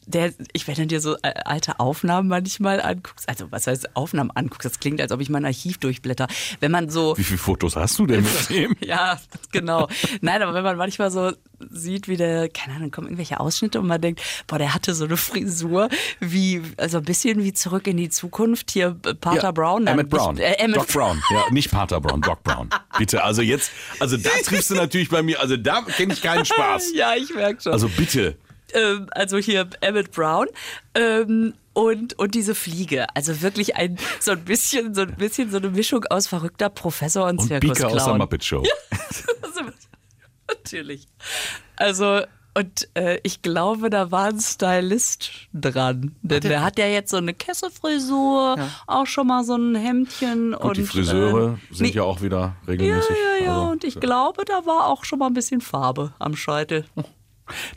[0.05, 4.31] der, ich wenn du dir so äh, alte Aufnahmen manchmal anguckst, also was heißt Aufnahmen
[4.31, 6.27] anguckst, das klingt, als ob ich mein Archiv durchblätter.
[6.59, 8.75] Wenn man so Wie viele Fotos hast du denn mit dem?
[8.87, 9.19] ja,
[9.51, 9.87] genau.
[10.21, 11.31] Nein, aber wenn man manchmal so
[11.69, 15.05] sieht, wie der, keine Ahnung, kommen irgendwelche Ausschnitte und man denkt, boah, der hatte so
[15.05, 18.71] eine Frisur wie, also ein bisschen wie zurück in die Zukunft.
[18.71, 19.85] Hier äh, Pater Ja, Brown.
[19.87, 20.37] Emmett Brown.
[20.37, 21.21] Äh, Emmett Doc Brown.
[21.31, 22.69] Ja, nicht Pater Brown, Doc Brown.
[22.97, 26.45] Bitte, also jetzt, also da triffst du natürlich bei mir, also da kenne ich keinen
[26.45, 26.91] Spaß.
[26.93, 27.73] Ja, ich merke schon.
[27.73, 28.35] Also bitte.
[28.73, 30.47] ähm, also hier Emmett Brown.
[30.95, 35.57] Ähm, und, und diese Fliege, also wirklich ein so ein bisschen so ein bisschen so
[35.57, 37.89] eine Mischung aus verrückter Professor und, Und Zirkusclown.
[37.91, 38.63] Beaker aus der Muppet Show.
[39.43, 39.61] Also,
[40.47, 41.07] Natürlich.
[41.75, 42.21] Also,
[42.57, 46.15] und äh, ich glaube, da war ein Stylist dran.
[46.23, 48.55] Denn der hat ja jetzt so eine Kesselfrisur,
[48.87, 50.55] auch schon mal so ein Hemdchen.
[50.55, 53.15] Und, und die Friseure äh, sind nee, ja auch wieder Ja, regelmäßig.
[53.39, 53.55] ja, ja.
[53.57, 56.85] Also, und ich glaube, da war auch schon mal ein bisschen Farbe am Scheitel.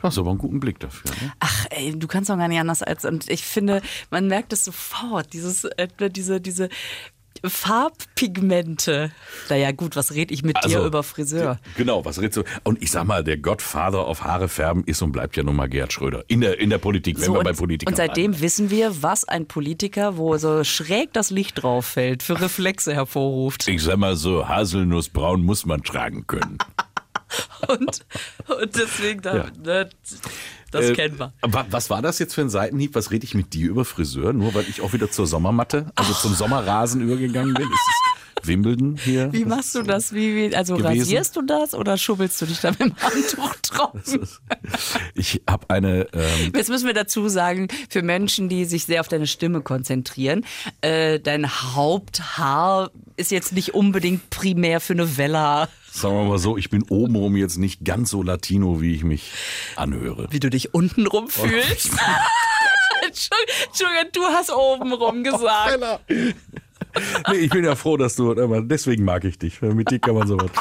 [0.01, 1.09] Du hast aber einen guten Blick dafür.
[1.11, 1.31] Ne?
[1.39, 3.05] Ach, ey, du kannst doch gar nicht anders als.
[3.05, 6.67] Und ich finde, man merkt es sofort, dieses, äh, diese, diese
[7.43, 9.11] Farbpigmente.
[9.49, 11.59] Naja, gut, was rede ich mit dir Also, über Friseur?
[11.77, 12.43] Genau, was redest du?
[12.63, 15.67] Und ich sag mal, der Godfather auf Haare färben ist und bleibt ja nun mal
[15.69, 16.23] Gerhard Schröder.
[16.27, 18.41] In der, in der Politik, wenn So, wir bei Politikern und seitem bleiben.
[18.41, 23.67] wissen wir, was ein Politiker, wo so schräg das Licht drauf fällt, für Reflexe hervorruft.
[23.67, 26.57] Ich sag mal so, Haselnussbraun muss man tragen können.
[27.69, 28.01] Und,
[28.49, 29.45] und deswegen, da, Ja.
[29.63, 29.89] ne,
[30.71, 31.33] das Äh, kennen wir.
[31.41, 32.95] wa- Was war das jetzt für ein Seitenhieb?
[32.95, 34.33] Was rede ich mit dir über Friseur?
[34.33, 37.63] Nur weil ich auch wieder zur Sommermatte, also zum Sommerrasen übergegangen bin?
[37.67, 39.31] Ist es Wimbledon hier?
[39.31, 40.13] Wie machst du das?
[40.13, 40.99] Wie, wie, also gewesen.
[41.01, 43.91] rasierst du das oder schubbelst du dich da mit dem Handtuch drauf?
[45.13, 49.07] Ich habe eine, ähm, Jetzt müssen wir dazu sagen, für Menschen, die sich sehr auf
[49.07, 50.43] deine Stimme konzentrieren,
[50.81, 56.57] äh, dein Haupthaar ist jetzt nicht unbedingt primär für eine Vella, sagen wir mal so,
[56.57, 59.31] ich bin obenrum jetzt nicht ganz so Latino, wie ich mich
[59.75, 60.27] anhöre.
[60.31, 61.91] wie du dich untenrum fühlst.
[63.05, 66.01] Entschuldigung, du hast obenrum gesagt.
[67.29, 69.61] Nee, ich bin ja froh, dass du, aber deswegen mag ich dich.
[69.61, 70.51] Mit dir kann man sowas.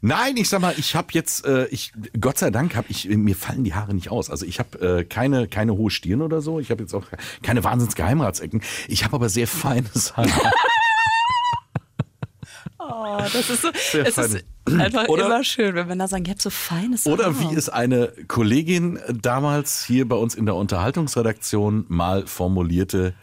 [0.00, 3.34] Nein, ich sag mal, ich habe jetzt, äh, ich, Gott sei Dank habe ich, mir
[3.34, 4.30] fallen die Haare nicht aus.
[4.30, 6.60] Also ich habe äh, keine, keine hohe Stirn oder so.
[6.60, 7.06] Ich habe jetzt auch
[7.42, 8.62] keine wahnsinns Geheimratsecken.
[8.86, 10.26] Ich habe aber sehr feines Haar.
[13.08, 14.80] Oh, das ist so, Sehr es ist fein.
[14.80, 17.12] einfach Oder- immer schön, wenn Männer sagen, ihr habt so feines Haar.
[17.14, 23.14] Oder wie es eine Kollegin damals hier bei uns in der Unterhaltungsredaktion mal formulierte,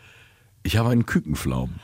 [0.64, 1.76] ich habe einen Kükenflaum.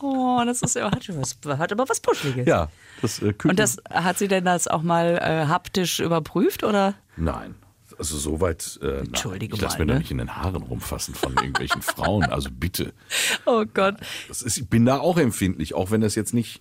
[0.00, 2.46] Oh, das ist ja, hat, was, hat aber was Puschliges.
[2.46, 2.68] Ja,
[3.00, 3.50] das äh, Küken.
[3.50, 6.94] Und das, hat sie denn das auch mal äh, haptisch überprüft oder?
[7.16, 7.54] Nein.
[7.98, 9.00] Also soweit, äh.
[9.00, 10.00] Entschuldige ich lasse mir da ne?
[10.00, 12.24] nicht in den Haaren rumfassen von irgendwelchen Frauen.
[12.24, 12.92] Also bitte.
[13.44, 13.96] Oh Gott.
[14.28, 16.60] Das ist, ich bin da auch empfindlich, auch wenn das jetzt nicht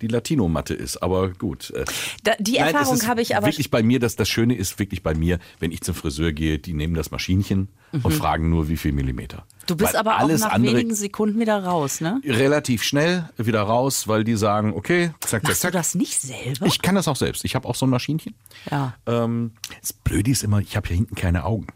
[0.00, 0.98] die Latino-Matte ist.
[1.02, 1.70] Aber gut.
[1.70, 1.84] äh,
[2.24, 3.46] Da, die nein, Erfahrung habe ich aber.
[3.46, 6.58] Wirklich bei mir, das, das Schöne ist wirklich bei mir, wenn ich zum Friseur gehe,
[6.58, 9.38] die nehmen das Maschinchen und fragen nur, wie viel Millimeter.
[9.38, 9.60] Mhm.
[9.66, 12.20] Du bist Weil aber auch nach wenigen Sekunden wieder raus, ne?
[12.24, 15.72] relativ schnell wieder raus, weil die sagen, okay, zack, zack, Machst du zack.
[15.72, 16.66] das nicht selber?
[16.66, 17.44] Ich kann das auch selbst.
[17.44, 18.34] Ich habe auch so ein Maschinchen.
[18.70, 18.94] ja.
[19.06, 21.66] Ähm, das Blöde ist immer, ich habe hier hinten keine Augen.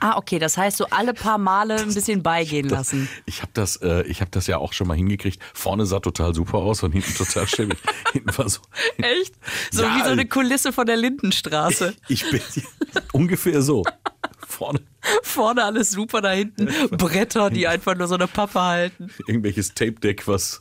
[0.00, 3.08] Ah, okay, das heißt, so alle paar Male ein bisschen beigehen lassen.
[3.26, 5.40] Ich habe das, äh, ich habe das ja auch schon mal hingekriegt.
[5.54, 7.78] Vorne sah total super aus und hinten total schäbig.
[8.12, 8.60] hinten war so.
[8.96, 9.34] Echt?
[9.70, 11.94] So Ja, wie so eine Kulisse von der Lindenstraße.
[12.08, 12.40] Ich bin
[13.12, 13.84] ungefähr so.
[14.46, 14.80] Vorne
[15.22, 19.10] Vorne alles super, da hinten Bretter, die einfach nur so eine Pappe halten.
[19.26, 20.60] irgendwelches Tape-Deck, was.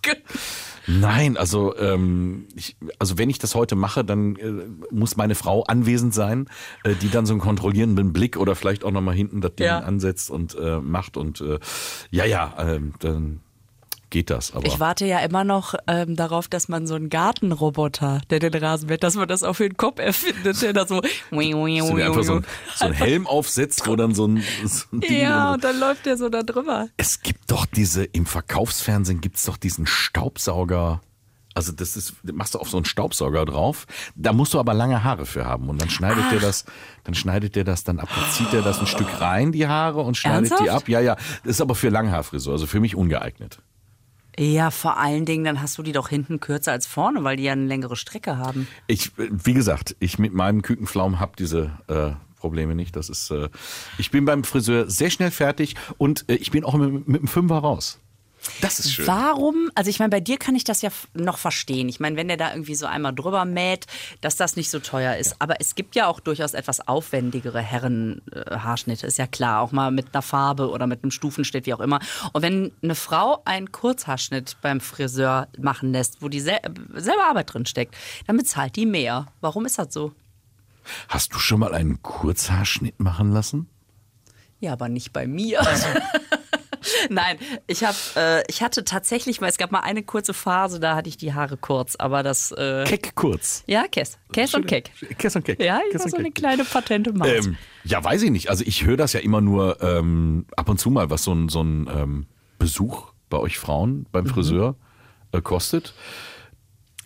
[0.90, 5.64] Nein, also, ähm, ich, also wenn ich das heute mache, dann äh, muss meine Frau
[5.64, 6.48] anwesend sein,
[6.84, 9.80] äh, die dann so einen kontrollierenden Blick oder vielleicht auch nochmal hinten das Ding Ja.
[9.80, 11.60] ansetzt und äh, macht und äh,
[12.10, 13.42] ja, ja, ähm, dann
[14.10, 14.54] geht das.
[14.54, 18.54] Aber Ich warte ja immer noch ähm, darauf, dass man so einen Gartenroboter, der den
[18.54, 21.02] Rasen mäht, dass man das auf den Kopf erfindet, der da so.
[22.04, 22.46] einfach so, ein,
[22.76, 26.06] so einen Helm aufsetzt, wo dann so ein, so ein Ding Ja, und dann läuft
[26.06, 26.88] der so da drüber.
[26.98, 31.02] Es gibt doch diese, im Verkaufsfernsehen gibt es doch diesen Staubsauger.
[31.56, 33.86] Also das ist, machst du auf so einen Staubsauger drauf.
[34.16, 35.68] Da musst du aber lange Haare für haben.
[35.70, 36.66] Und dann schneidet der das,
[37.04, 38.08] dann schneidet der das dann ab.
[38.16, 40.84] Dann zieht der das ein Stück rein, die Haare, und schneidet die Ernsthaft?
[40.84, 40.90] ab.
[40.90, 41.16] Ja, ja.
[41.44, 43.60] Das ist aber für Langhaarfrisur, also für mich ungeeignet.
[44.40, 47.44] Ja, vor allen Dingen, dann hast du die doch hinten kürzer als vorne, weil die
[47.44, 48.70] ja eine längere Strecke haben.
[48.88, 52.96] Ich, äh, wie gesagt, ich mit meinem Kükenflaum habe diese äh, Probleme nicht.
[52.96, 53.50] Das ist, äh,
[53.98, 57.28] ich bin beim Friseur sehr schnell fertig und äh, ich bin auch mit, mit dem
[57.28, 58.00] Fünfer raus.
[58.62, 59.08] Das ist schön.
[59.08, 59.70] Warum?
[59.76, 61.90] Also ich meine, bei dir kann ich das ja noch verstehen.
[61.90, 63.86] Ich meine, wenn der da irgendwie so einmal drüber mäht,
[64.22, 65.36] dass das nicht so teuer ist.
[65.40, 69.62] Aber es gibt ja auch durchaus etwas aufwendigere Herrenhaarschnitte, ist ja klar.
[69.62, 72.00] Auch mal mit einer Farbe oder mit einem Stufenschnitt, wie auch immer.
[72.34, 76.60] Und wenn eine Frau einen Kurzhaarschnitt beim Friseur machen lässt, wo die sel
[76.96, 77.96] selber Arbeit drin steckt,
[78.28, 79.28] dann bezahlt die mehr.
[79.42, 80.14] Warum ist das so?
[81.08, 83.70] Hast du schon mal einen Kurzhaarschnitt machen lassen?
[84.60, 85.62] Ja, aber nicht bei mir.
[87.10, 90.96] Nein, ich habe, äh, ich hatte tatsächlich mal, es gab mal eine kurze Phase, da
[90.96, 93.64] hatte ich die Haare kurz, aber das, äh, Keck kurz.
[93.68, 94.92] ja, Kess, Kess und Keck.
[95.18, 95.62] Kess und Keck.
[95.62, 97.28] Ja, ich Kess war so eine kleine patente Maus.
[97.28, 98.50] Ähm, ja, weiß ich nicht.
[98.50, 101.50] Also ich höre das ja immer nur ähm, ab und zu mal, was so ein,
[101.50, 102.26] so ein ähm,
[102.58, 104.30] Besuch bei euch Frauen beim Mhm.
[104.30, 104.76] Friseur
[105.32, 105.94] äh, kostet.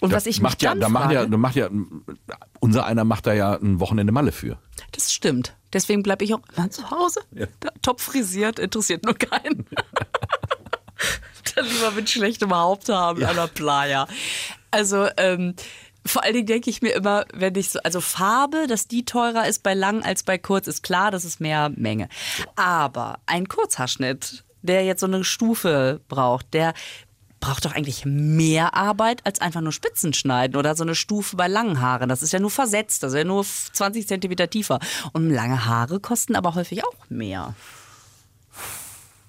[0.03, 1.69] Und Da was ich mich macht ja, dann da macht ja, da macht ja,
[2.59, 4.59] unser einer macht da ja ein Wochenende Malle für.
[4.91, 5.55] das stimmt.
[5.71, 7.21] Deswegen bleibe ich auch immer zu Hause.
[7.31, 7.47] Ja.
[7.81, 9.65] Top frisiert, interessiert nur keinen.
[11.55, 14.05] dann lieber mit schlechtem Haupt haben an der Playa.
[14.71, 15.55] Also, ähm,
[16.05, 19.47] vor allen Dingen denke ich mir immer, wenn ich so, also Farbe, dass die teurer
[19.47, 22.09] ist bei lang als bei kurz, ist klar, das ist mehr Menge.
[22.57, 26.73] Aber ein Kurzhaarschnitt, der jetzt so eine Stufe braucht, der
[27.43, 31.49] braucht doch eigentlich mehr Arbeit als einfach nur Spitzen schneiden oder so eine Stufe bei
[31.49, 32.07] langen Haaren.
[32.07, 34.79] Das ist ja nur versetzt, das ist ja nur 20 Zentimeter tiefer.
[35.11, 37.53] Und lange Haare kosten aber häufig auch mehr.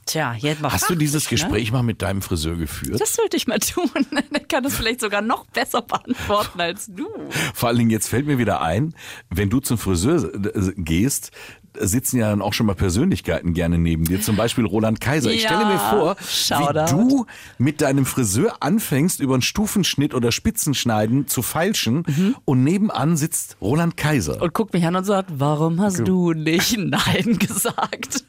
[0.07, 1.31] Tja, jetzt mal Hast du dieses ne?
[1.31, 3.01] Gespräch mal mit deinem Friseur geführt?
[3.01, 3.91] Das sollte ich mal tun.
[4.33, 7.09] Der kann das vielleicht sogar noch besser beantworten als du.
[7.53, 8.95] Vor allen Dingen, jetzt fällt mir wieder ein,
[9.31, 10.31] wenn du zum Friseur
[10.77, 11.33] gehst,
[11.79, 15.31] sitzen ja dann auch schon mal Persönlichkeiten gerne neben dir, zum Beispiel Roland Kaiser.
[15.31, 17.27] Ich Ja, stelle mir vor, wie du
[17.59, 23.97] mit deinem Friseur anfängst, über einen Stufenschnitt oder Spitzenschneiden zu feilschen und nebenan sitzt Roland
[23.97, 24.41] Kaiser.
[24.41, 28.25] Und guckt mich an und sagt, warum hast du nicht Nein gesagt?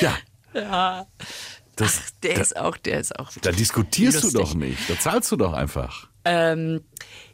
[0.00, 0.12] ja,
[0.54, 1.06] Ja.
[1.76, 3.30] das, Ach, der ist auch, der ist auch.
[3.40, 4.32] da diskutierst lustig.
[4.32, 6.08] du doch nicht, da zahlst du doch einfach.
[6.24, 6.82] Ähm,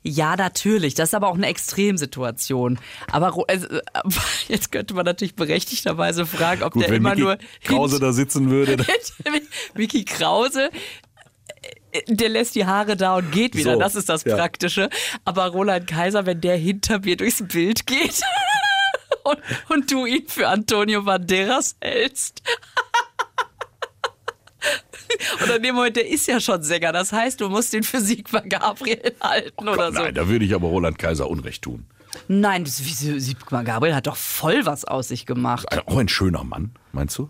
[0.03, 0.94] ja, natürlich.
[0.94, 2.79] Das ist aber auch eine Extremsituation.
[3.11, 3.81] Aber also, äh,
[4.48, 8.51] jetzt könnte man natürlich berechtigterweise fragen, ob Gut, der immer Mickey nur Krause da sitzen
[8.51, 8.85] würde,
[9.74, 10.70] Mickey Krause,
[11.92, 13.74] äh, der lässt die Haare da und geht wieder.
[13.74, 14.37] So, das ist das ja.
[14.37, 14.88] Praktische.
[15.24, 18.20] Aber Roland Kaiser, wenn der hinter mir durchs Bild geht
[19.24, 22.42] und, und du ihn für Antonio Banderas hältst.
[25.42, 26.92] Und in dem Moment, der ist ja schon Sänger.
[26.92, 29.99] Das heißt, du musst ihn für Sigmar Gabriel halten oder so.
[30.01, 31.87] Nein, da würde ich aber Roland Kaiser Unrecht tun.
[32.27, 35.66] Nein, das, Sigmar Gabriel hat doch voll was aus sich gemacht.
[35.87, 37.29] Auch ein schöner Mann, meinst du?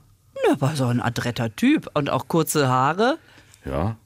[0.49, 1.89] Er war so ein adretter Typ.
[1.95, 3.19] Und auch kurze Haare,
[3.65, 3.97] Ja.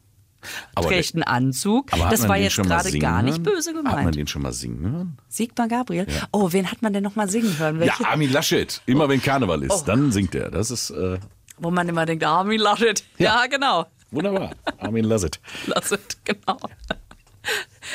[0.75, 1.93] Aber trägt einen Anzug.
[1.93, 4.17] Aber Das war den jetzt gerade gar nicht böse Hat man gemeint.
[4.17, 5.19] den schon mal singen hören?
[5.29, 6.05] Sigmar Gabriel?
[6.33, 7.79] Oh, wen hat man denn noch mal singen hören?
[7.79, 8.03] Welche?
[8.03, 8.83] Ja, Armin Laschet.
[8.87, 9.83] Immer wenn Karneval ist, Oh.
[9.87, 10.51] dann singt er.
[10.51, 11.21] Das ist äh,
[11.63, 13.05] Wo man immer denkt, Armin Laschet.
[13.19, 13.87] Ja, genau.
[14.11, 14.51] wunderbar.
[14.79, 15.39] Armin Laschet.
[15.67, 16.59] Laschet, genau.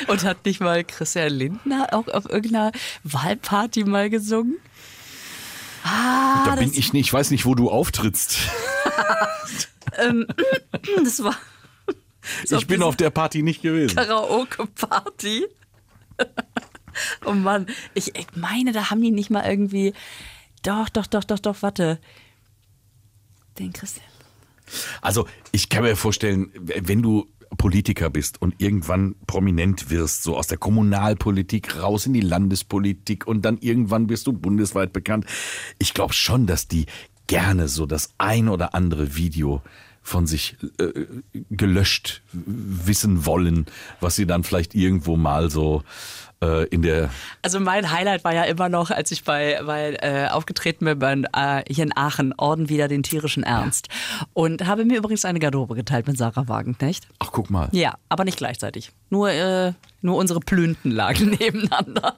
[0.06, 2.72] Und hat nicht mal Christian Lindner auch auf irgendeiner
[3.04, 4.56] Wahlparty mal gesungen?
[5.84, 8.38] Ah, da bin das- ich nicht, ich weiß nicht, wo du auftrittst.
[11.04, 11.36] Das war
[12.50, 13.96] Ich bin auf der Party nicht gewesen.
[13.96, 15.46] Karaoke-Party.
[17.24, 19.92] oh Mann, ich, ich meine, da haben die nicht mal irgendwie.
[20.62, 21.98] Doch, doch, doch, doch, doch, warte.
[23.58, 24.06] Den Christian.
[25.00, 30.48] Also, ich kann mir vorstellen, wenn du Politiker bist und irgendwann prominent wirst, so aus
[30.48, 35.24] der Kommunalpolitik raus in die Landespolitik und dann irgendwann wirst du bundesweit bekannt.
[35.78, 36.86] Ich glaube schon, dass die
[37.26, 39.62] gerne so das ein oder andere Video
[40.08, 41.06] von sich äh,
[41.50, 43.66] gelöscht wissen wollen,
[44.00, 45.82] was sie dann vielleicht irgendwo mal so
[46.42, 47.10] äh, in der
[47.42, 51.12] Also mein Highlight war ja immer noch, als ich bei, bei äh, aufgetreten bin bei,
[51.34, 53.88] äh, hier in Aachen, Orden wieder den tierischen Ernst.
[54.32, 57.06] Und habe mir übrigens eine Garderobe geteilt mit Sarah Wagenknecht.
[57.18, 57.68] Ach, guck mal.
[57.72, 58.92] Ja, aber nicht gleichzeitig.
[59.10, 62.16] Nur, äh, nur unsere Plünten lagen nebeneinander.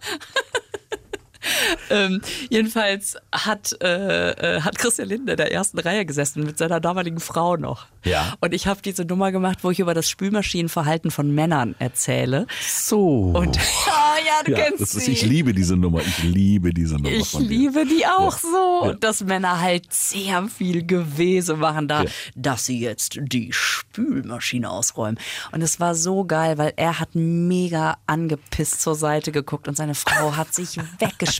[1.90, 6.80] ähm, jedenfalls hat, äh, äh, hat Christian Lindner in der ersten Reihe gesessen mit seiner
[6.80, 7.86] damaligen Frau noch.
[8.04, 8.34] Ja.
[8.40, 12.46] Und ich habe diese Nummer gemacht, wo ich über das Spülmaschinenverhalten von Männern erzähle.
[12.66, 13.32] So.
[13.34, 15.12] Und ja, ja, du ja, kennst das ist, sie.
[15.12, 16.00] ich liebe diese Nummer.
[16.00, 17.10] Ich liebe diese Nummer.
[17.10, 18.38] Ich liebe die auch Ja.
[18.40, 18.80] so.
[18.84, 18.90] Ja.
[18.90, 25.18] Und dass Männer halt sehr viel Gewese machen da, dass sie jetzt die Spülmaschine ausräumen.
[25.52, 29.94] Und es war so geil, weil er hat mega angepisst zur Seite geguckt und seine
[29.94, 31.39] Frau hat sich weggeschmissen.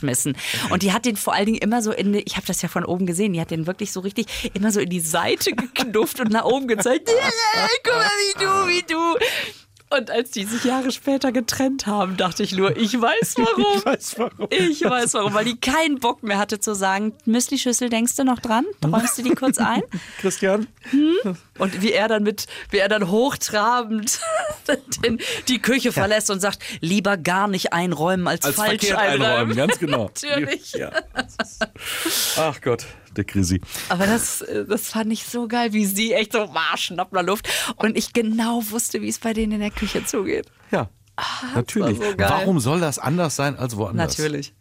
[0.69, 2.69] Und die hat den vor allen Dingen immer so in, die- ich habe das ja
[2.69, 6.19] von oben gesehen, die hat den wirklich so richtig immer so in die Seite geknufft
[6.19, 7.09] und nach oben gezeigt.
[7.83, 9.25] Guck mal, wie du, wie du.
[9.97, 13.65] Und als die sich Jahre später getrennt haben, dachte ich nur, ich weiß warum.
[13.77, 14.47] Ich weiß warum.
[14.49, 18.39] Ich weiß warum, weil die keinen Bock mehr hatte zu sagen, Müsli-Schüssel, denkst du noch
[18.39, 18.65] dran?
[18.85, 19.81] Räumst du die kurz ein?
[20.21, 20.67] Christian?
[21.57, 24.19] Und wie er dann mit, wie er dann hochtrabend
[25.03, 29.21] den, die Küche verlässt und sagt, lieber gar nicht einräumen als, Als falsch einräumen.
[29.25, 30.05] einräumen, ganz genau.
[30.05, 30.71] Natürlich.
[30.73, 30.91] Ja.
[32.37, 33.61] Ach Gott, der Chrissy.
[33.89, 37.47] Aber das, das fand ich so geil, wie sie echt so war, schnappler Luft.
[37.77, 40.51] Und ich genau wusste, wie es bei denen in der Küche zugeht.
[40.71, 40.89] Ja.
[41.53, 41.99] Natürlich.
[42.01, 42.17] Ah, so.
[42.17, 44.17] Warum soll das anders sein als woanders?
[44.17, 44.53] Natürlich.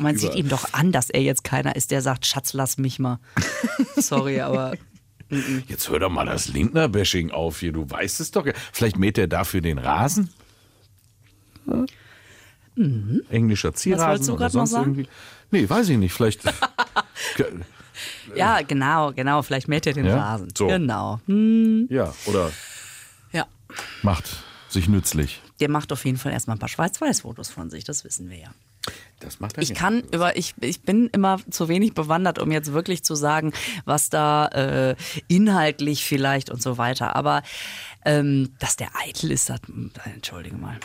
[0.00, 0.18] Man überall.
[0.18, 3.20] sieht ihm doch an, dass er jetzt keiner ist, der sagt, Schatz, lass mich mal.
[3.96, 4.74] Sorry, aber
[5.68, 7.72] Jetzt hör doch mal das Lindner-Bashing auf hier.
[7.72, 8.46] Du weißt es doch.
[8.72, 10.30] Vielleicht mäht er dafür den Rasen?
[11.66, 11.84] Ja?
[13.28, 14.10] Englischer Zierrasen Mhm.
[14.10, 14.90] wolltest du oder grad noch sonst sagen?
[14.94, 15.08] irgendwie.
[15.50, 16.12] Nee, weiß ich nicht.
[16.14, 16.40] Vielleicht.
[18.34, 19.42] ja, genau, genau.
[19.42, 20.16] Vielleicht mäht er den Ja?
[20.18, 20.48] Rasen.
[20.56, 20.66] So.
[20.66, 21.20] Genau.
[21.26, 22.50] ja, oder
[23.32, 23.46] Ja.
[24.02, 24.24] macht
[24.68, 25.40] sich nützlich.
[25.60, 28.48] Der macht auf jeden Fall erstmal ein paar Schwarz-Weiß-Fotos von sich, das wissen wir ja.
[29.20, 32.72] Das macht er Ich kann über, ich, ich bin immer zu wenig bewandert, um jetzt
[32.72, 33.52] wirklich zu sagen,
[33.84, 37.16] was da äh, inhaltlich vielleicht und so weiter.
[37.16, 37.42] Aber
[38.04, 39.60] ähm, dass der eitel ist, das,
[40.04, 40.78] entschuldige mal.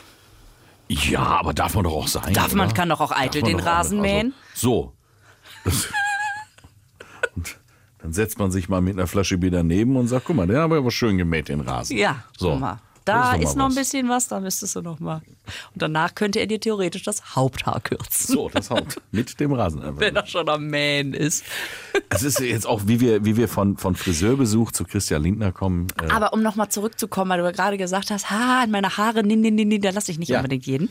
[0.90, 2.34] Ja, aber darf man doch auch sein.
[2.34, 2.76] Darf man- oder?
[2.76, 4.34] kann doch auch eitel Darf den doch auch- Rasen mähen?
[4.56, 4.94] so.
[5.64, 5.88] Das-
[8.04, 10.62] dann setzt man sich mal mit einer Flasche Bier daneben und sagt, guck mal, der
[10.62, 11.98] hat aber schön gemäht, den Rasen.
[11.98, 12.52] Ja, so.
[12.52, 12.80] guck mal.
[13.06, 15.22] Da doch mal ist noch ein bisschen was, da müsstest du noch mal.
[15.74, 18.96] Und danach könnte er dir theoretisch das Haupthaar kürzen, So, das Haut.
[19.12, 19.82] Mit dem Rasen.
[20.00, 21.44] wenn er schon am Mähen ist.
[22.10, 25.88] Es ist jetzt auch, wie wir, wie wir von, von Friseurbesuch zu Christian Lindner kommen.
[26.02, 29.24] Äh, Aber um nochmal zurückzukommen, weil du ja gerade gesagt hast, ha, in meine Haare,
[29.24, 30.38] nee, nee, nee, nee, da lasse ich nicht Ja.
[30.38, 30.90] unbedingt jeden.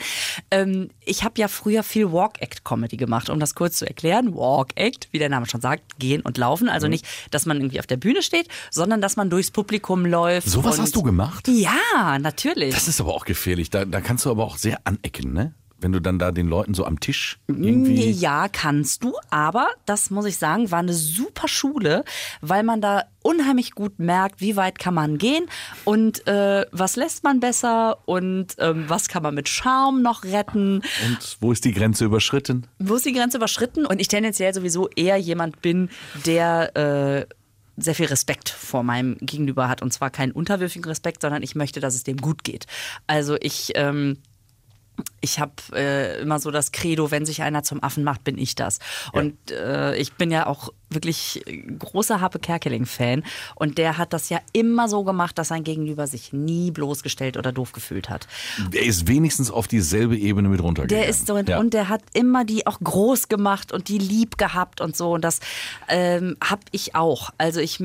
[0.51, 4.35] Ähm, ich habe ja früher viel Walk-Act-Comedy gemacht, um das kurz zu erklären.
[4.35, 6.69] Walk-Act, wie der Name schon sagt, gehen und laufen.
[6.69, 10.49] Also nicht, dass man irgendwie auf der Bühne steht, sondern dass man durchs Publikum läuft.
[10.49, 11.49] Sowas hast du gemacht?
[11.49, 11.71] Ja,
[12.03, 12.75] natürlich.
[12.75, 13.71] Das ist aber auch gefährlich.
[13.71, 15.55] Da, da kannst du aber auch sehr anecken, ne?
[15.79, 18.13] Wenn du dann da den Leuten so am Tisch irgendwie.
[18.13, 22.05] Ja, kannst du, aber das muss ich sagen, war eine super Schule,
[22.41, 25.47] weil man da unheimlich gut merkt, wie weit kann man gehen
[25.85, 30.83] und äh, was lässt man besser und ähm, was kann man mit Charme noch retten.
[31.05, 32.69] Und wo ist die Grenze überschritten?
[32.79, 33.85] Wo ist die Grenze überschritten?
[33.85, 35.91] Und ich tendenziell sowieso eher jemand bin,
[36.25, 37.27] der äh,
[37.77, 39.83] sehr viel Respekt vor meinem Gegenüber hat.
[39.83, 42.67] Und zwar keinen unterwürfigen Respekt, sondern ich möchte, dass es dem gut geht.
[43.07, 43.73] Also ich.
[43.75, 44.19] Ähm,
[45.21, 48.55] ich habe äh, immer so das Credo, wenn sich einer zum Affen macht, bin ich
[48.55, 48.79] das.
[49.13, 51.43] Und äh, ich bin ja auch wirklich
[51.79, 53.25] großer Happe Kerkeling-Fan.
[53.55, 57.53] Und der hat das ja immer so gemacht, dass sein Gegenüber sich nie bloßgestellt oder
[57.53, 58.27] doof gefühlt hat.
[58.73, 61.03] Der ist wenigstens auf dieselbe Ebene mit runtergegangen.
[61.03, 61.59] Der ist so, ja.
[61.59, 65.13] und der hat immer die auch groß gemacht und die lieb gehabt und so.
[65.13, 65.41] Und das
[65.89, 67.31] ähm, hab ich auch.
[67.39, 67.83] Also ich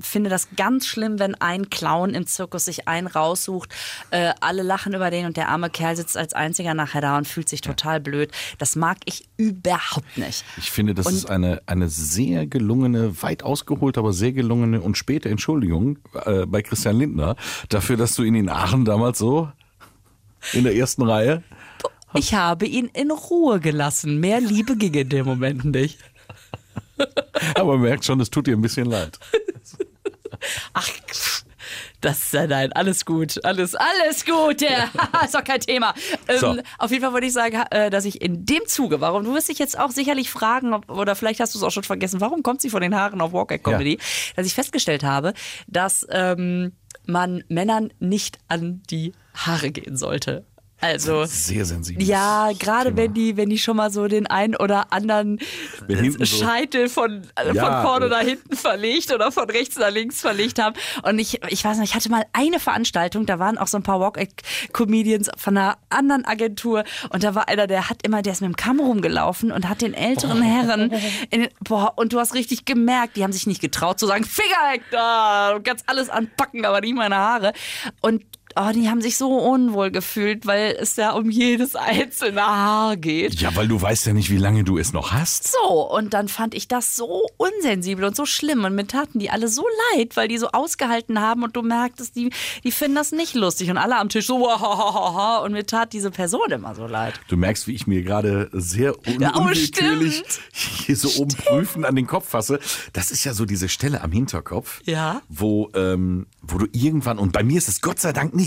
[0.00, 3.74] finde das ganz schlimm, wenn ein Clown im Zirkus sich einen raussucht,
[4.10, 7.26] äh, alle lachen über den und der arme Kerl sitzt als einziger nachher da und
[7.26, 8.30] fühlt sich total blöd.
[8.58, 10.44] Das mag ich überhaupt nicht.
[10.58, 14.96] Ich finde, das Und- ist eine, eine sehr gelungene, weit ausgeholt, aber sehr gelungene und
[14.96, 17.36] späte Entschuldigung äh, bei Christian Lindner
[17.68, 19.50] dafür, dass du ihn in Aachen damals so
[20.52, 21.42] in der ersten Reihe.
[22.14, 24.20] Ich habe ihn in Ruhe gelassen.
[24.20, 25.98] Mehr Liebe ging in dem Moment nicht.
[27.54, 29.18] Aber merkt schon, es tut dir ein bisschen leid.
[32.06, 34.88] Das ist ja nein, alles gut, alles, alles gut, ja,
[35.24, 35.92] ist doch kein Thema.
[36.28, 36.56] Ähm, So.
[36.78, 39.48] Auf jeden Fall wollte ich sagen, äh, dass ich in dem Zuge, warum, du wirst
[39.48, 42.44] dich jetzt auch sicherlich fragen, ob, oder vielleicht hast du es auch schon vergessen, warum
[42.44, 43.98] kommt sie von den Haaren auf Walk Comedy,
[44.36, 45.32] dass ich festgestellt habe,
[45.66, 50.44] dass ähm, man Männern nicht an die Haare gehen sollte.
[50.78, 52.02] Also Sehr sensibel.
[52.04, 55.38] ja, gerade wenn die, wenn die schon mal so den einen oder anderen
[56.22, 57.64] Scheitel von, äh, Ja.
[57.82, 60.76] von vorne nach hinten verlegt oder von rechts nach links verlegt haben.
[61.02, 63.82] Und ich, ich weiß nicht, ich hatte mal eine Veranstaltung, da waren auch so ein
[63.82, 68.42] paar Walk-Comedians von einer anderen Agentur und da war einer, der hat immer, der ist
[68.42, 70.90] mit dem Kamm rumgelaufen und hat den älteren Herren,
[71.30, 74.24] in den, boah, und du hast richtig gemerkt, die haben sich nicht getraut zu sagen,
[74.24, 77.52] Finger weg da, du kannst alles anpacken, aber nicht meine Haare.
[78.02, 78.22] Und
[78.58, 83.34] Oh, die haben sich so unwohl gefühlt, weil es ja um jedes einzelne Haar geht.
[83.40, 85.52] Ja, weil du weißt ja nicht, wie lange du es noch hast.
[85.52, 88.64] So, und dann fand ich das so unsensibel und so schlimm.
[88.64, 89.62] Und mir taten die alle so
[89.94, 92.30] leid, weil die so ausgehalten haben und du merktest, die,
[92.64, 93.68] die finden das nicht lustig.
[93.70, 95.38] Und alle am Tisch so, wahahaha.
[95.44, 97.20] Und mir tat diese Person immer so leid.
[97.28, 99.48] Du merkst, wie ich mir gerade sehr un Ja, oh,
[100.52, 102.58] hier so oben prüfen an den Kopf fasse.
[102.92, 105.20] Das ist ja so diese Stelle am Hinterkopf, Ja.
[105.28, 108.45] wo, ähm, wo du irgendwann, und bei mir ist es Gott sei Dank nicht,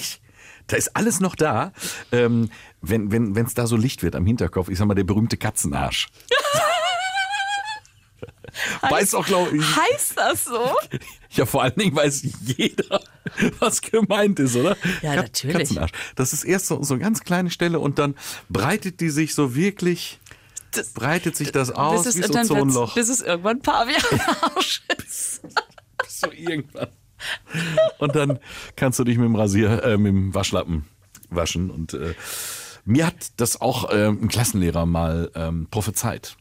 [0.67, 1.71] da ist alles noch da,
[2.11, 2.49] ähm,
[2.81, 6.07] wenn wenn wenn, da so Licht wird am Hinterkopf, ich sag mal, der berühmte Katzenarsch.
[8.81, 9.63] Weiß auch, glaube ich.
[9.63, 10.71] Heißt das so?
[11.31, 12.23] Ja, vor allen Dingen weiß
[12.57, 12.99] jeder,
[13.59, 14.75] was gemeint ist, oder?
[15.01, 15.57] Ja, Kat- natürlich.
[15.57, 15.91] Katzenarsch.
[16.15, 18.15] Das ist erst so, so eine ganz kleine Stelle und dann
[18.49, 20.19] breitet die sich so wirklich,
[20.71, 22.95] Das- breitet sich das aus bis wie es, so wird's- Zonenloch.
[22.95, 25.41] bis es irgendwann Pavian-Arsch ist.
[26.07, 26.87] so irgendwann.
[27.97, 28.39] Und dann
[28.75, 30.85] kannst du dich mit dem Rasier, äh, mit dem Waschlappen
[31.29, 31.69] waschen.
[31.69, 32.13] Und äh,
[32.85, 36.37] mir hat das auch äh, ein Klassenlehrer mal ähm, prophezeit.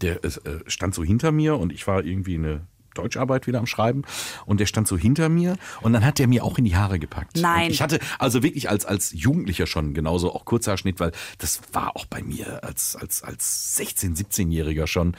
[0.00, 0.30] Der äh,
[0.66, 4.02] stand so hinter mir und ich war irgendwie eine Deutscharbeit wieder am Schreiben
[4.46, 6.98] und der stand so hinter mir und dann hat der mir auch in die Haare
[6.98, 7.36] gepackt.
[7.36, 7.66] Nein.
[7.66, 11.96] Und ich hatte also wirklich als, als Jugendlicher schon genauso auch Kurzhaarschnitt, weil das war
[11.96, 15.16] auch bei mir als, als, als 16-, 17-Jähriger schon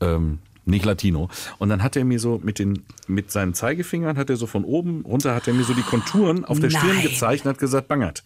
[0.00, 1.28] ähm, nicht Latino.
[1.58, 4.64] Und dann hat er mir so mit den, mit seinen Zeigefingern hat er so von
[4.64, 7.02] oben runter hat er mir so die Konturen auf der Stirn Nein.
[7.02, 8.22] gezeigt und hat gesagt, Bangert.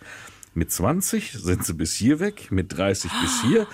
[0.54, 3.66] Mit 20 sind sie bis hier weg, mit 30 bis hier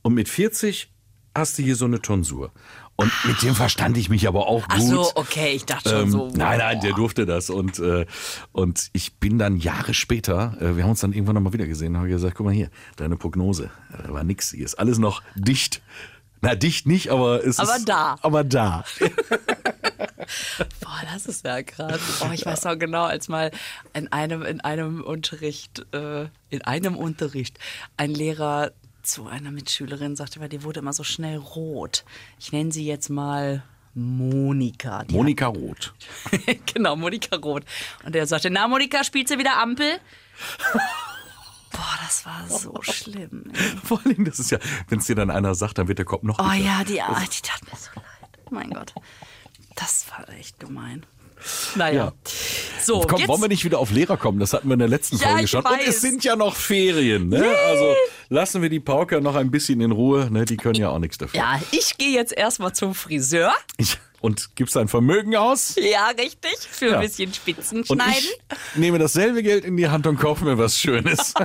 [0.00, 0.90] und mit 40
[1.34, 2.52] hast du hier so eine Tonsur.
[2.96, 4.78] Und mit dem verstand ich mich aber auch gut.
[4.78, 6.30] Ach so, okay, ich dachte schon Ähm, so.
[6.36, 7.48] Nein, nein, der durfte das.
[7.50, 8.06] Und, äh,
[8.52, 11.96] und ich bin dann Jahre später, äh, wir haben uns dann irgendwann nochmal wieder gesehen,
[11.96, 15.82] habe gesagt, guck mal hier, deine Prognose, da war nix, hier ist alles noch dicht.
[16.42, 17.88] Na, dicht nicht, aber es Aber ist...
[17.88, 18.16] da.
[18.20, 18.84] Aber da.
[20.80, 22.00] Boah, das ist ja krass.
[22.20, 23.52] Oh, ich weiß noch genau, als mal
[23.94, 27.58] in einem, in einem Unterricht, äh, in einem Unterricht,
[27.96, 32.04] ein Lehrer zu einer Mitschülerin sagte, weil die wurde immer so schnell rot.
[32.40, 33.62] Ich nenne sie jetzt mal
[33.94, 35.04] Monika.
[35.04, 35.92] Die Monika Roth.
[36.32, 37.64] hat, genau, Monika Roth.
[38.04, 39.98] Und er sagte, na Monika, spielst du wieder Ampel?
[41.72, 43.44] Boah, das war so schlimm.
[43.54, 43.60] ey.
[43.84, 44.58] Vor allen Dingen, das ist ja,
[44.88, 46.64] wenn es dir dann einer sagt, dann wird der Kopf noch Oh dicker.
[46.64, 48.50] ja, die, ah, die tat mir so leid.
[48.50, 48.92] Mein Gott.
[49.76, 51.06] Das war echt gemein.
[51.74, 52.04] Naja.
[52.04, 52.12] Ja.
[52.84, 54.38] So, Komm, jetzt, wollen wir nicht wieder auf Lehrer kommen?
[54.38, 55.64] Das hatten wir in der letzten Ja, Folge schon.
[55.64, 57.44] Und es sind ja noch Ferien, ne?
[57.66, 57.94] Also
[58.28, 60.44] lassen wir die Pauker noch ein bisschen in Ruhe, ne?
[60.44, 61.40] Die können ja auch nichts dafür.
[61.40, 63.52] Ja, ich gehe jetzt erstmal zum Friseur.
[63.76, 65.74] Ich, und gibst dein Vermögen aus?
[65.76, 66.56] Ja, richtig.
[66.58, 66.94] Für Ja.
[66.94, 68.38] ein bisschen Spitzen Und ich
[68.76, 71.34] nehme dasselbe Geld in die Hand und kaufe mir was Schönes.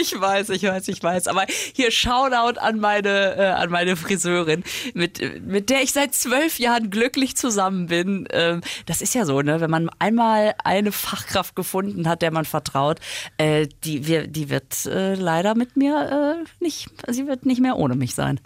[0.00, 1.28] Ich weiß, ich weiß, ich weiß.
[1.28, 6.58] Aber hier Shoutout an meine, äh, an meine Friseurin, mit, mit der ich seit zwölf
[6.58, 8.26] Jahren glücklich zusammen bin.
[8.30, 9.60] Ähm, das ist ja so, ne?
[9.60, 12.98] Wenn man einmal eine Fachkraft gefunden hat, der man vertraut,
[13.36, 17.76] äh, die, wir, die wird äh, leider mit mir äh, nicht, sie wird nicht mehr
[17.76, 18.40] ohne mich sein.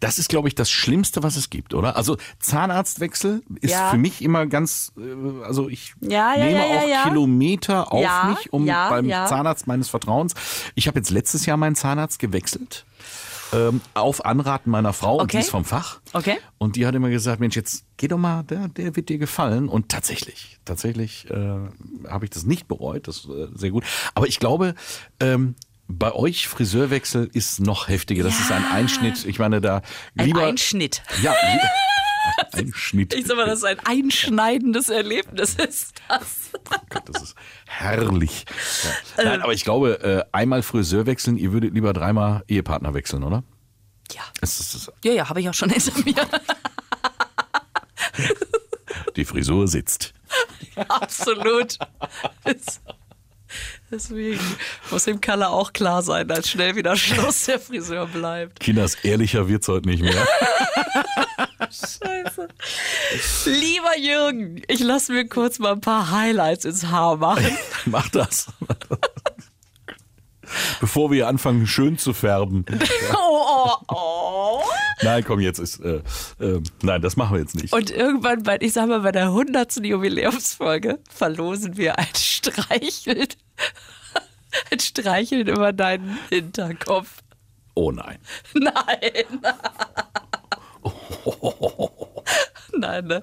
[0.00, 1.96] Das ist, glaube ich, das Schlimmste, was es gibt, oder?
[1.96, 3.90] Also Zahnarztwechsel ist Ja.
[3.90, 7.04] für mich immer ganz, äh, also ich Ja, ja, nehme auch.
[7.08, 9.08] Kilometer auf mich, um beim.
[9.10, 10.34] Zahnarzt meines Vertrauens.
[10.74, 12.84] Ich habe jetzt letztes Jahr meinen Zahnarzt gewechselt.
[13.52, 15.38] Ähm, auf Anraten meiner Frau und Okay.
[15.38, 15.98] die ist vom Fach.
[16.12, 16.36] Okay.
[16.58, 19.68] Und die hat immer gesagt, Mensch, jetzt geh doch mal, der, der wird dir gefallen.
[19.68, 21.58] Und tatsächlich, tatsächlich äh,
[22.08, 23.82] habe ich das nicht bereut, das ist äh, sehr gut.
[24.14, 24.76] Aber ich glaube,
[25.18, 25.56] ähm,
[25.88, 28.22] bei euch Friseurwechsel ist noch heftiger.
[28.22, 28.44] Das Ja.
[28.44, 29.24] ist ein Einschnitt.
[29.24, 29.82] Ich meine, da
[30.16, 31.02] Ein lieber Einschnitt.
[31.20, 31.34] ja,
[32.54, 33.14] li- ein Schnitt.
[33.14, 35.94] Ich sag mal, dass es ein einschneidendes Erlebnis ist.
[36.08, 36.50] Das.
[36.90, 37.34] Gott, das ist
[37.66, 38.44] herrlich.
[39.16, 39.24] Ja.
[39.24, 43.42] Nein, aber ich glaube, äh, einmal Friseur wechseln, ihr würdet lieber dreimal Ehepartner wechseln, oder?
[44.12, 44.22] Ja.
[44.40, 46.14] Es ist, es ist, Ja, ja, habe ich auch schon hinter mir.
[49.16, 50.12] die Frisur sitzt.
[50.88, 51.78] Absolut.
[53.90, 54.40] Deswegen
[54.90, 58.60] muss dem Kalle auch klar sein, dass schnell wieder Schluss der Friseur bleibt.
[58.60, 60.26] Kinders, ehrlicher wird's heute nicht mehr.
[61.70, 62.48] Scheiße.
[63.46, 67.56] Lieber Jürgen, ich lasse mir kurz mal ein paar Highlights ins Haar machen.
[67.86, 68.46] Mach das.
[70.80, 72.64] Bevor wir anfangen, schön zu färben.
[73.12, 74.62] Oh, oh, oh.
[75.02, 75.80] Nein, komm, jetzt ist.
[75.80, 76.02] Äh,
[76.40, 77.72] äh, nein, das machen wir jetzt nicht.
[77.72, 79.84] Und irgendwann, bei, ich sag mal, bei der 100.
[79.84, 83.28] Jubiläumsfolge verlosen wir ein Streicheln.
[84.70, 87.22] Ein Streicheln über deinen Hinterkopf.
[87.74, 88.18] oh nein.
[88.54, 88.72] Nein.
[92.72, 93.22] Nein, ne?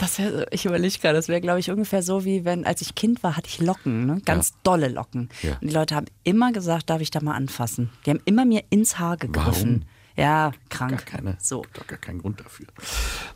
[0.00, 2.94] Das wär, ich überlege gerade, das wäre, glaube ich, ungefähr so, wie wenn, als ich
[2.94, 4.22] Kind war, hatte ich Locken, ne?
[4.24, 5.28] ganz dolle Locken.
[5.42, 5.58] Ja.
[5.60, 7.90] Und die Leute haben immer gesagt, darf ich da mal anfassen?
[8.06, 9.84] Die haben immer mir ins Haar gegriffen.
[10.20, 10.90] Ja, krank.
[10.90, 11.64] Gar keine, So.
[11.72, 12.66] Doch gar keinen Grund dafür.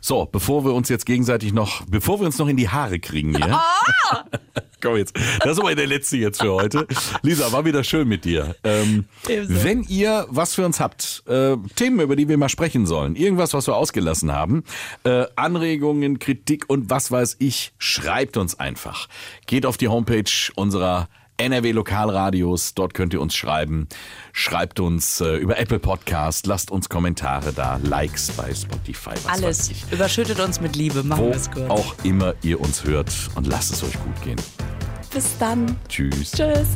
[0.01, 3.35] So, bevor wir uns jetzt gegenseitig noch, bevor wir uns noch in die Haare kriegen
[3.35, 3.55] hier.
[3.55, 4.23] Ah!
[4.83, 5.17] Komm jetzt.
[5.39, 6.85] Das ist aber der letzte jetzt für heute.
[7.23, 8.55] Lisa, war wieder schön mit dir.
[8.63, 13.15] Ähm, wenn ihr was für uns habt, äh, Themen, über die wir mal sprechen sollen,
[13.15, 14.63] irgendwas, was wir ausgelassen haben,
[15.03, 19.07] äh, Anregungen, Kritik und was weiß ich, schreibt uns einfach.
[19.47, 21.07] Geht auf die Homepage unserer
[21.37, 23.87] NRW Lokalradios, dort könnt ihr uns schreiben.
[24.31, 29.71] Schreibt uns äh, über Apple Podcast, lasst uns Kommentare da, Likes bei Spotify, Alles.
[29.91, 31.03] Überschüttet uns mit Liebe.
[31.03, 31.69] Machen wir es gut.
[31.69, 34.41] auch immer ihr uns hört und lasst es euch gut gehen.
[35.13, 35.77] Bis dann.
[35.87, 36.31] Tschüss.
[36.31, 36.67] Tschüss.